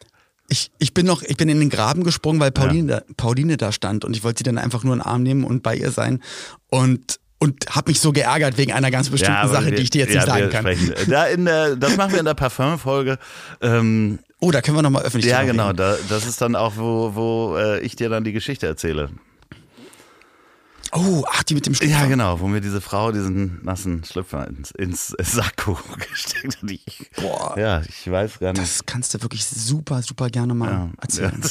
[0.48, 3.72] Ich, ich bin noch, ich bin in den Graben gesprungen, weil Pauline, da, Pauline da
[3.72, 5.90] stand und ich wollte sie dann einfach nur in den Arm nehmen und bei ihr
[5.90, 6.22] sein
[6.70, 9.90] und und habe mich so geärgert wegen einer ganz bestimmten aber Sache, wir- die ich
[9.90, 10.62] dir jetzt ja, nicht sagen kann.
[10.62, 10.94] sprechen.
[11.10, 13.18] Da in der, das machen wir in der Parfum-Folge.
[13.60, 15.72] Ähm, Oh, da können wir nochmal öffentlich Ja, genau.
[15.72, 19.10] Da, das ist dann auch, wo, wo äh, ich dir dann die Geschichte erzähle.
[20.92, 21.92] Oh, ach, die mit dem Schlüpfer.
[22.02, 25.76] Ja, genau, wo mir diese Frau diesen nassen Schlüpfer ins, ins Sakko
[26.10, 26.70] gesteckt hat.
[26.70, 27.58] Ich, Boah.
[27.58, 28.62] Ja, ich weiß gar nicht.
[28.62, 31.40] Das kannst du wirklich super, super gerne mal ja, erzählen.
[31.42, 31.48] Ja,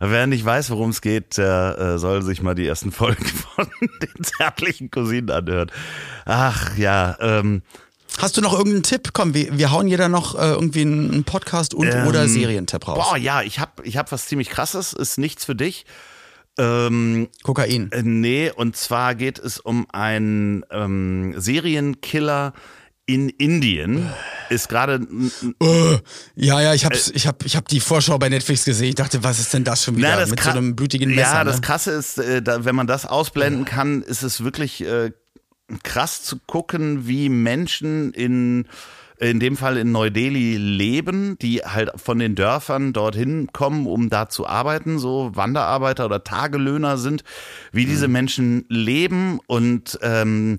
[0.00, 3.24] Wer nicht weiß, worum es geht, der äh, soll sich mal die ersten Folgen
[3.54, 3.66] von
[4.02, 5.70] den zärtlichen Cousinen anhören.
[6.24, 7.62] Ach ja, ähm,
[8.18, 9.10] Hast du noch irgendeinen Tipp?
[9.12, 12.98] Komm, wir, wir hauen jeder noch äh, irgendwie einen Podcast und Ähm, oder Serientipp raus.
[13.10, 15.84] boah, ja, ich hab, ich hab was ziemlich krasses, ist nichts für dich.
[16.58, 17.92] Ähm, Kokain.
[17.92, 22.54] Äh, Nee, und zwar geht es um einen ähm, Serienkiller
[23.08, 24.06] in Indien.
[24.50, 25.00] Ist gerade
[25.60, 25.98] Äh,
[26.36, 28.90] ja, ja, ich hab's, ich hab, ich hab die Vorschau bei Netflix gesehen.
[28.90, 31.32] Ich dachte, was ist denn das schon wieder Na, das mit so einem blutigen Messer?
[31.38, 31.60] Ja, das ne?
[31.62, 35.10] Krasse ist, äh, wenn man das ausblenden kann, ist es wirklich äh,
[35.82, 38.66] krass zu gucken, wie Menschen in
[39.20, 44.28] in dem Fall in Neu-Delhi leben, die halt von den Dörfern dorthin kommen, um da
[44.28, 47.24] zu arbeiten, so Wanderarbeiter oder Tagelöhner sind,
[47.72, 48.12] wie diese Mhm.
[48.12, 50.58] Menschen leben und ähm,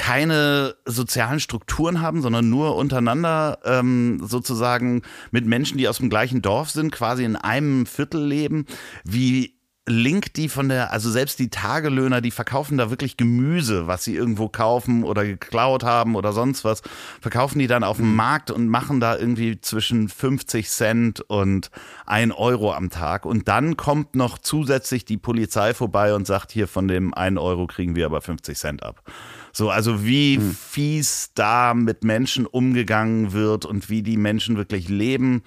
[0.00, 6.40] keine sozialen Strukturen haben, sondern nur untereinander ähm, sozusagen mit Menschen, die aus dem gleichen
[6.40, 8.64] Dorf sind, quasi in einem Viertel leben,
[9.04, 14.02] wie link die von der, also selbst die Tagelöhner, die verkaufen da wirklich Gemüse, was
[14.02, 16.80] sie irgendwo kaufen oder geklaut haben oder sonst was,
[17.20, 21.70] verkaufen die dann auf dem Markt und machen da irgendwie zwischen 50 Cent und
[22.06, 23.26] 1 Euro am Tag.
[23.26, 27.66] Und dann kommt noch zusätzlich die Polizei vorbei und sagt, hier von dem 1 Euro
[27.66, 29.02] kriegen wir aber 50 Cent ab.
[29.52, 35.42] So, also wie fies da mit Menschen umgegangen wird und wie die Menschen wirklich leben.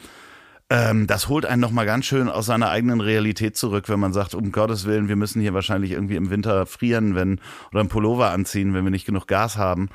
[0.69, 4.33] Ähm, das holt einen nochmal ganz schön aus seiner eigenen Realität zurück, wenn man sagt,
[4.33, 7.39] um Gottes Willen, wir müssen hier wahrscheinlich irgendwie im Winter frieren, wenn,
[7.71, 9.89] oder einen Pullover anziehen, wenn wir nicht genug Gas haben.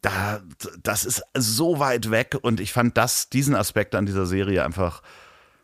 [0.00, 0.40] Da,
[0.82, 5.02] das ist so weit weg und ich fand das, diesen Aspekt an dieser Serie einfach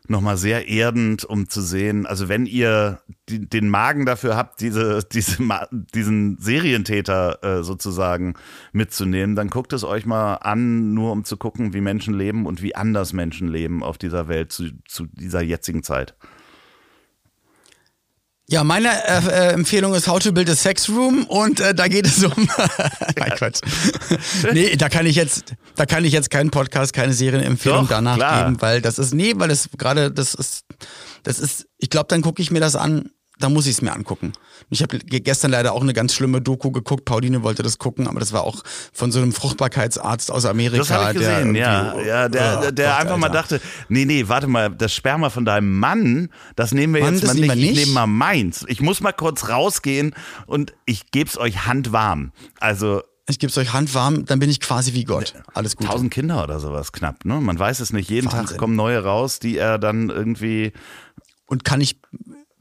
[0.09, 2.99] nochmal sehr erdend, um zu sehen, also wenn ihr
[3.29, 5.37] die, den Magen dafür habt, diese, diese,
[5.93, 8.35] diesen Serientäter äh, sozusagen
[8.71, 12.61] mitzunehmen, dann guckt es euch mal an, nur um zu gucken, wie Menschen leben und
[12.61, 16.15] wie anders Menschen leben auf dieser Welt zu, zu dieser jetzigen Zeit.
[18.47, 21.87] Ja, meine äh, äh, Empfehlung ist How to Build a Sex Room und äh, da
[21.87, 22.31] geht es um.
[23.17, 23.61] Nein, Quatsch.
[24.53, 28.17] nee, da kann ich jetzt, da kann ich jetzt keinen Podcast, keine Serienempfehlung Doch, danach
[28.17, 28.45] klar.
[28.45, 30.61] geben, weil das ist, nee, weil das gerade, das ist,
[31.23, 33.93] das ist, ich glaube, dann gucke ich mir das an, da muss ich es mir
[33.93, 34.31] angucken.
[34.69, 37.05] Ich habe gestern leider auch eine ganz schlimme Doku geguckt.
[37.05, 38.63] Pauline wollte das gucken, aber das war auch
[38.93, 40.77] von so einem Fruchtbarkeitsarzt aus Amerika.
[40.79, 42.01] Das habe ich gesehen, der ja.
[42.01, 43.41] ja der Oh der, Gott, einfach mal Alter.
[43.41, 47.25] dachte, nee, nee, warte mal, das Sperma von deinem Mann, das nehmen wir Mann, jetzt
[47.25, 47.75] mal nicht, wir ich nicht?
[47.79, 48.65] nehme mal meins.
[48.67, 50.15] Ich muss mal kurz rausgehen
[50.47, 52.31] und ich geb's euch handwarm.
[52.59, 55.33] Also Ich gebe es euch handwarm, dann bin ich quasi wie Gott.
[55.53, 55.87] Alles gut.
[55.87, 57.41] tausend Kinder oder sowas knapp, ne?
[57.41, 58.09] Man weiß es nicht.
[58.09, 58.57] Jeden Tag Wahnsinn.
[58.57, 60.73] kommen neue raus, die er dann irgendwie
[61.47, 61.99] Und kann ich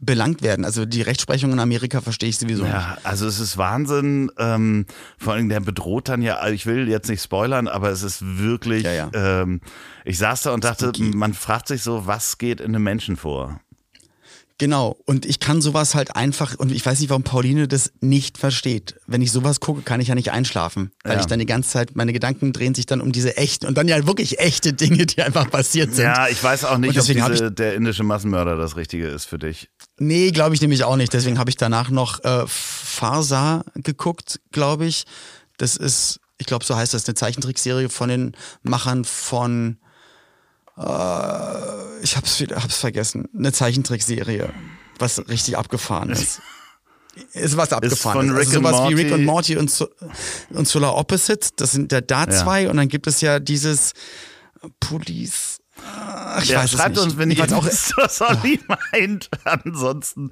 [0.04, 0.64] belangt werden.
[0.64, 2.72] Also die Rechtsprechung in Amerika verstehe ich sowieso nicht.
[2.72, 4.30] Ja, also es ist Wahnsinn.
[4.38, 4.86] Ähm,
[5.18, 8.18] vor allem der bedroht dann ja, also ich will jetzt nicht spoilern, aber es ist
[8.38, 9.10] wirklich, Ja, ja.
[9.14, 9.60] Ähm,
[10.04, 13.60] ich saß da und dachte, man fragt sich so, was geht in einem Menschen vor?
[14.58, 14.96] Genau.
[15.04, 18.94] Und ich kann sowas halt einfach, und ich weiß nicht, warum Pauline das nicht versteht.
[19.06, 20.92] Wenn ich sowas gucke, kann ich ja nicht einschlafen.
[21.02, 21.20] Weil Ja.
[21.20, 23.88] ich dann die ganze Zeit, meine Gedanken drehen sich dann um diese echten und dann
[23.88, 26.04] ja wirklich echte Dinge, die einfach passiert sind.
[26.04, 29.70] Ja, ich weiß auch nicht, ob diese, der indische Massenmörder das Richtige ist für dich.
[29.98, 31.12] Nee, glaube ich nämlich auch nicht.
[31.12, 35.04] Deswegen habe ich danach noch äh, Farsa geguckt, glaube ich.
[35.56, 39.78] Das ist, ich glaube, so heißt das, eine Zeichentrickserie von den Machern von,
[40.76, 44.52] äh, ich hab's, wieder- hab's vergessen, eine Zeichentrickserie,
[44.98, 46.40] was richtig abgefahren ist.
[47.32, 48.26] Ist was abgefahren.
[48.26, 48.32] von ist.
[48.48, 49.88] Rick also sowas wie Rick und Morty und, so
[50.50, 52.68] und Solar Opposite, das sind ja da zwei.
[52.68, 53.92] Und dann gibt es ja dieses
[54.80, 55.53] Police.
[56.06, 57.04] Ach, ich ja, weiß es schreibt nicht.
[57.04, 58.60] uns, wenn ihr Jedenfalls auch, was Olli
[58.92, 59.30] meint.
[59.44, 60.30] Ansonsten,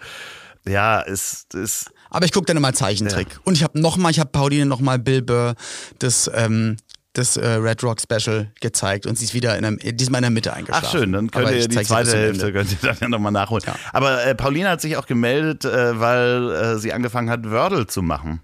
[0.67, 3.41] ja, ist, ist, Aber ich gucke dann immer Zeichentrick.
[3.45, 5.55] Und ich habe nochmal, ich habe Pauline nochmal Bill Burr
[5.99, 6.77] das, ähm,
[7.15, 10.31] das äh, Red Rock Special gezeigt und sie ist wieder in der, diesmal in der
[10.31, 10.87] Mitte eingeschlafen.
[10.87, 13.33] Ach schön, dann könnt Aber ihr ich die zweite Hälfte könnt ihr dann ja nochmal
[13.33, 13.65] nachholen.
[13.67, 13.75] Ja.
[13.93, 18.03] Aber äh, Pauline hat sich auch gemeldet, äh, weil äh, sie angefangen hat, Wordle zu
[18.03, 18.41] machen.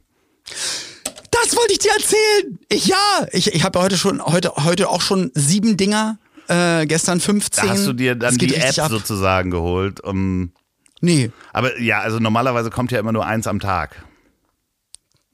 [1.31, 2.59] Das wollte ich dir erzählen.
[2.69, 6.19] Ich, ja, ich, ich habe heute schon, heute, heute auch schon sieben Dinger,
[6.49, 7.65] äh, gestern 15.
[7.65, 8.91] Da hast du dir dann die App ab.
[8.91, 10.01] sozusagen geholt.
[10.01, 10.53] Um,
[11.01, 14.05] Nee, aber ja, also normalerweise kommt ja immer nur eins am Tag.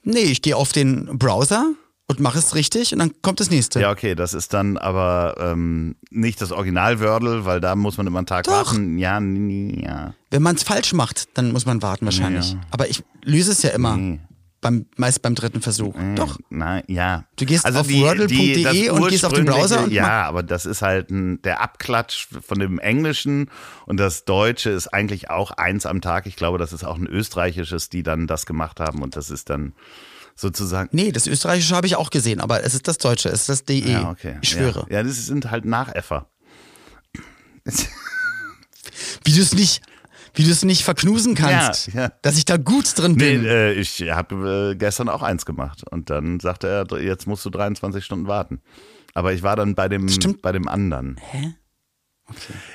[0.02, 1.72] nee, ich gehe auf den Browser
[2.06, 3.80] und mache es richtig und dann kommt das nächste.
[3.80, 8.06] Ja, okay, das ist dann aber ähm, nicht das Original Wordle, weil da muss man
[8.06, 8.52] immer einen Tag Doch.
[8.52, 8.98] warten.
[8.98, 10.12] Ja, nee, ja.
[10.30, 12.52] Wenn man es falsch macht, dann muss man warten wahrscheinlich.
[12.52, 12.60] Ja.
[12.70, 13.96] Aber ich löse es ja immer.
[13.96, 14.20] Nee.
[14.64, 15.94] Beim, meist beim dritten Versuch.
[16.14, 16.38] Doch.
[16.48, 17.26] Nein, ja.
[17.36, 21.10] Du gehst auf die- wordle.de und gehst auf den Browser Ja, aber das ist halt
[21.10, 23.50] ein, der Abklatsch von dem Englischen
[23.84, 26.24] und das Deutsche ist eigentlich auch eins am Tag.
[26.26, 29.50] Ich glaube, das ist auch ein österreichisches, die dann das gemacht haben und das ist
[29.50, 29.74] dann
[30.34, 30.88] sozusagen.
[30.92, 33.64] Nee, das Österreichische habe ich auch gesehen, aber es ist das Deutsche, es ist das
[33.66, 33.80] DE.
[33.80, 34.38] Ja, okay.
[34.40, 34.86] Ich schwöre.
[34.88, 36.30] Ja, ja, das sind halt Nachäffer.
[39.24, 39.82] Wie du es nicht,
[40.34, 42.12] wie du es nicht verknusen kannst, Ja, ja.
[42.22, 43.46] dass ich da gut drin Nee, bin.
[43.46, 47.50] äh, ich habe äh, gestern auch eins gemacht und dann sagte er, jetzt musst du
[47.50, 48.60] 23 Stunden warten.
[49.14, 50.42] Aber ich war dann bei dem, Stimmt.
[50.42, 51.16] bei dem anderen.
[51.30, 51.54] Hä?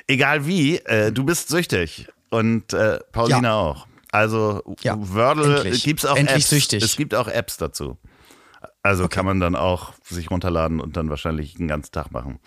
[0.06, 3.54] Egal wie, äh, du bist süchtig und äh, Paulina Ja.
[3.56, 3.86] auch.
[4.12, 5.84] Also Ja, Wordle endlich.
[5.84, 6.50] gibt's auch Endlich Apps.
[6.50, 6.82] süchtig.
[6.82, 7.98] Es gibt auch Apps dazu.
[8.82, 12.38] Also kann man dann auch sich runterladen und dann wahrscheinlich den ganzen Tag machen.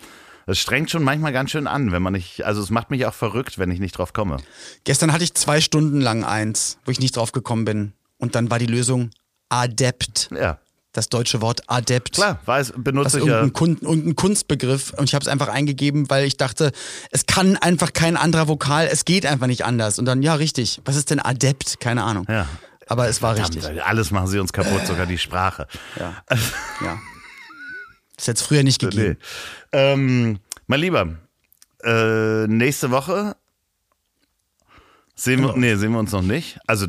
[0.46, 3.14] Das strengt schon manchmal ganz schön an, wenn man nicht, also es macht mich auch
[3.14, 4.36] verrückt, wenn ich nicht drauf komme.
[4.84, 7.92] Gestern hatte ich zwei Stunden lang eins, wo ich nicht drauf gekommen bin.
[8.18, 9.10] Und dann war die Lösung
[9.48, 10.30] Adept.
[10.38, 10.58] Ja,
[10.92, 12.12] Das deutsche Wort Adept.
[12.14, 13.48] klar, weiß, benutze ich ja.
[13.50, 16.72] Kun irgendein Kunstbegriff und ich habe es einfach eingegeben, weil ich dachte,
[17.10, 19.98] es kann einfach kein anderer Vokal, es geht einfach nicht anders.
[19.98, 20.80] Und dann, ja, richtig.
[20.84, 21.80] Was ist denn Adept?
[21.80, 22.26] Keine Ahnung.
[22.28, 22.46] Ja.
[22.86, 23.62] Aber es war richtig.
[23.62, 25.66] Verdammt, Alles machen sie uns kaputt, sogar die Sprache.
[25.98, 26.14] Ja.
[26.84, 26.98] ja.
[28.16, 29.16] Das hätte es früher nicht gegeben.
[29.18, 29.26] Nee.
[29.72, 31.16] Ähm, mein Lieber,
[31.82, 33.36] äh, nächste Woche
[35.14, 36.58] sehen wir, nee, sehen wir uns noch nicht.
[36.66, 36.86] Also,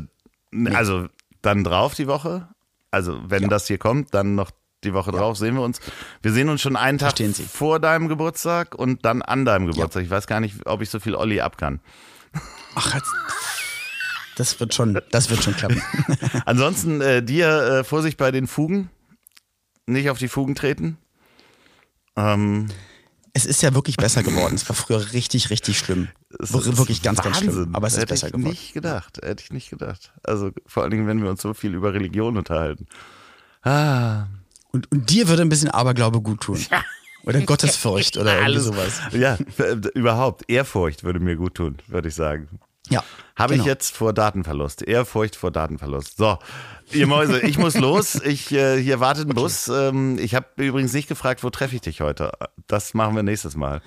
[0.72, 1.08] also
[1.42, 2.48] dann drauf die Woche.
[2.90, 4.50] Also, wenn das hier kommt, dann noch
[4.84, 5.80] die Woche drauf sehen wir uns.
[6.22, 7.32] Wir sehen uns schon einen Tag Sie.
[7.32, 10.04] vor deinem Geburtstag und dann an deinem Geburtstag.
[10.04, 11.80] Ich weiß gar nicht, ob ich so viel Olli ab kann.
[12.74, 13.10] Ach, jetzt,
[14.36, 15.82] das wird schon, das wird schon klappen.
[16.44, 18.90] Ansonsten äh, dir äh, Vorsicht bei den Fugen.
[19.86, 20.98] Nicht auf die Fugen treten.
[22.16, 22.68] Ähm,
[23.32, 24.54] Es ist ja wirklich besser geworden.
[24.54, 26.08] Es war früher richtig, richtig schlimm.
[26.38, 27.52] Es wirklich ganz, ganz Wahnsinn.
[27.52, 27.74] schlimm.
[27.74, 28.50] Aber es ist Hätte besser ich geworden.
[28.50, 29.18] nicht gedacht.
[29.22, 30.12] Hätte ich nicht gedacht.
[30.22, 32.86] Also vor allen Dingen, wenn wir uns so viel über Religion unterhalten.
[33.62, 34.26] Ah.
[34.72, 36.58] Und, und dir würde ein bisschen Aberglaube gut tun.
[37.24, 38.64] Oder Gottesfurcht oder Alles.
[38.64, 39.00] sowas.
[39.12, 40.44] Ja, äh, überhaupt.
[40.48, 42.48] Ehrfurcht würde mir gut tun, würde ich sagen.
[42.88, 43.04] Ja.
[43.36, 43.64] Habe genau.
[43.64, 44.82] ich jetzt vor Datenverlust.
[44.82, 46.16] Ehrfurcht vor Datenverlust.
[46.16, 46.38] So,
[46.92, 48.14] ihr Mäuse, ich muss los.
[48.24, 49.68] Ich, äh, hier wartet ein Bus.
[49.68, 52.32] Ähm, ich habe übrigens nicht gefragt, wo treffe ich dich heute.
[52.66, 53.82] Das machen wir nächstes Mal.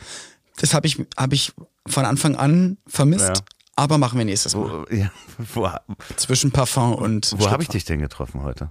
[0.57, 1.53] Das habe ich, hab ich
[1.87, 3.29] von Anfang an vermisst.
[3.29, 3.33] Ja.
[3.75, 4.85] Aber machen wir nächstes Mal.
[4.89, 5.09] Wo, ja,
[5.53, 5.69] wo,
[6.17, 8.69] Zwischen Parfum und wo habe ich dich denn getroffen heute?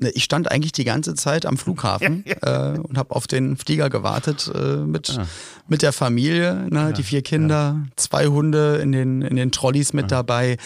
[0.00, 3.90] Ne, ich stand eigentlich die ganze Zeit am Flughafen äh, und habe auf den Flieger
[3.90, 5.24] gewartet äh, mit, Ah.
[5.68, 9.96] mit der Familie, ne, die vier Kinder, zwei Hunde in den, in den Trolleys Ah.
[9.96, 10.56] mit dabei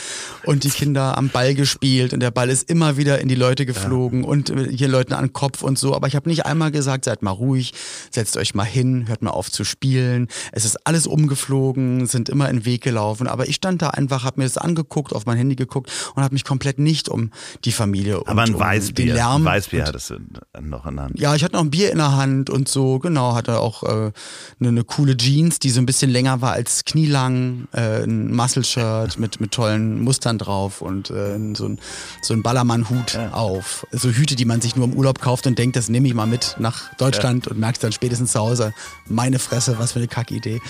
[0.47, 3.67] und die Kinder am Ball gespielt und der Ball ist immer wieder in die Leute
[3.67, 5.95] geflogen und äh, hier Leuten an den Kopf und so.
[5.95, 7.75] Aber ich habe nicht einmal gesagt, seid mal ruhig,
[8.11, 10.29] setzt euch mal hin, hört mal auf zu spielen.
[10.53, 13.27] Es ist alles umgeflogen, sind immer in den Weg gelaufen.
[13.27, 16.35] Aber ich stand da einfach, habe mir das angeguckt, auf mein Handy geguckt und habe
[16.35, 17.31] mich komplett nicht um
[17.67, 20.17] die Familie Aber und ein um Weißbier, Lärm Weißbier und- hattest du
[20.61, 21.19] noch in der Hand.
[21.19, 23.87] ja, ich hatte noch ein Bier in der Hand und so, genau, hatte auch äh,
[23.89, 24.13] eine,
[24.61, 29.41] eine coole Jeans, die so ein bisschen länger war als knielang, äh, ein Muscle-Shirt mit,
[29.41, 31.79] mit tollen Mustern drauf und äh, so ein,
[32.23, 33.87] so ein Ballermann-Hut auf.
[33.93, 36.27] So Hüte, die man sich nur im Urlaub kauft und denkt, das nehme ich mal
[36.27, 38.73] mit nach Deutschland und merkst dann spätestens zu Hause,
[39.07, 40.61] meine Fresse, was für eine Kackidee.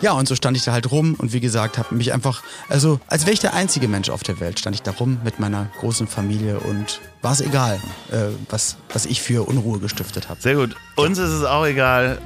[0.00, 3.00] Ja, und so stand ich da halt rum und wie gesagt, habe mich einfach, also
[3.08, 5.70] als wäre ich der einzige Mensch auf der Welt, stand ich da rum mit meiner
[5.80, 10.40] großen Familie und war es egal, äh, was, was ich für Unruhe gestiftet habe.
[10.40, 10.76] Sehr gut.
[10.96, 12.20] Uns ist es auch egal.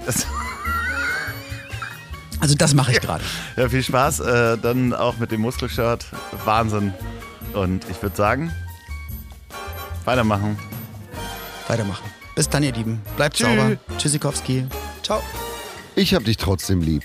[2.40, 3.22] Also das mache ich gerade.
[3.56, 4.20] Ja, viel Spaß.
[4.20, 6.06] Äh, dann auch mit dem Muskelshirt.
[6.44, 6.92] Wahnsinn.
[7.54, 8.52] Und ich würde sagen,
[10.04, 10.58] weitermachen.
[11.68, 12.04] Weitermachen.
[12.34, 13.00] Bis dann, ihr Lieben.
[13.16, 13.46] Bleibt Tschüss.
[13.46, 13.76] sauber.
[13.98, 14.66] Tschüssikowski.
[15.02, 15.22] Ciao.
[15.94, 17.04] Ich hab dich trotzdem lieb.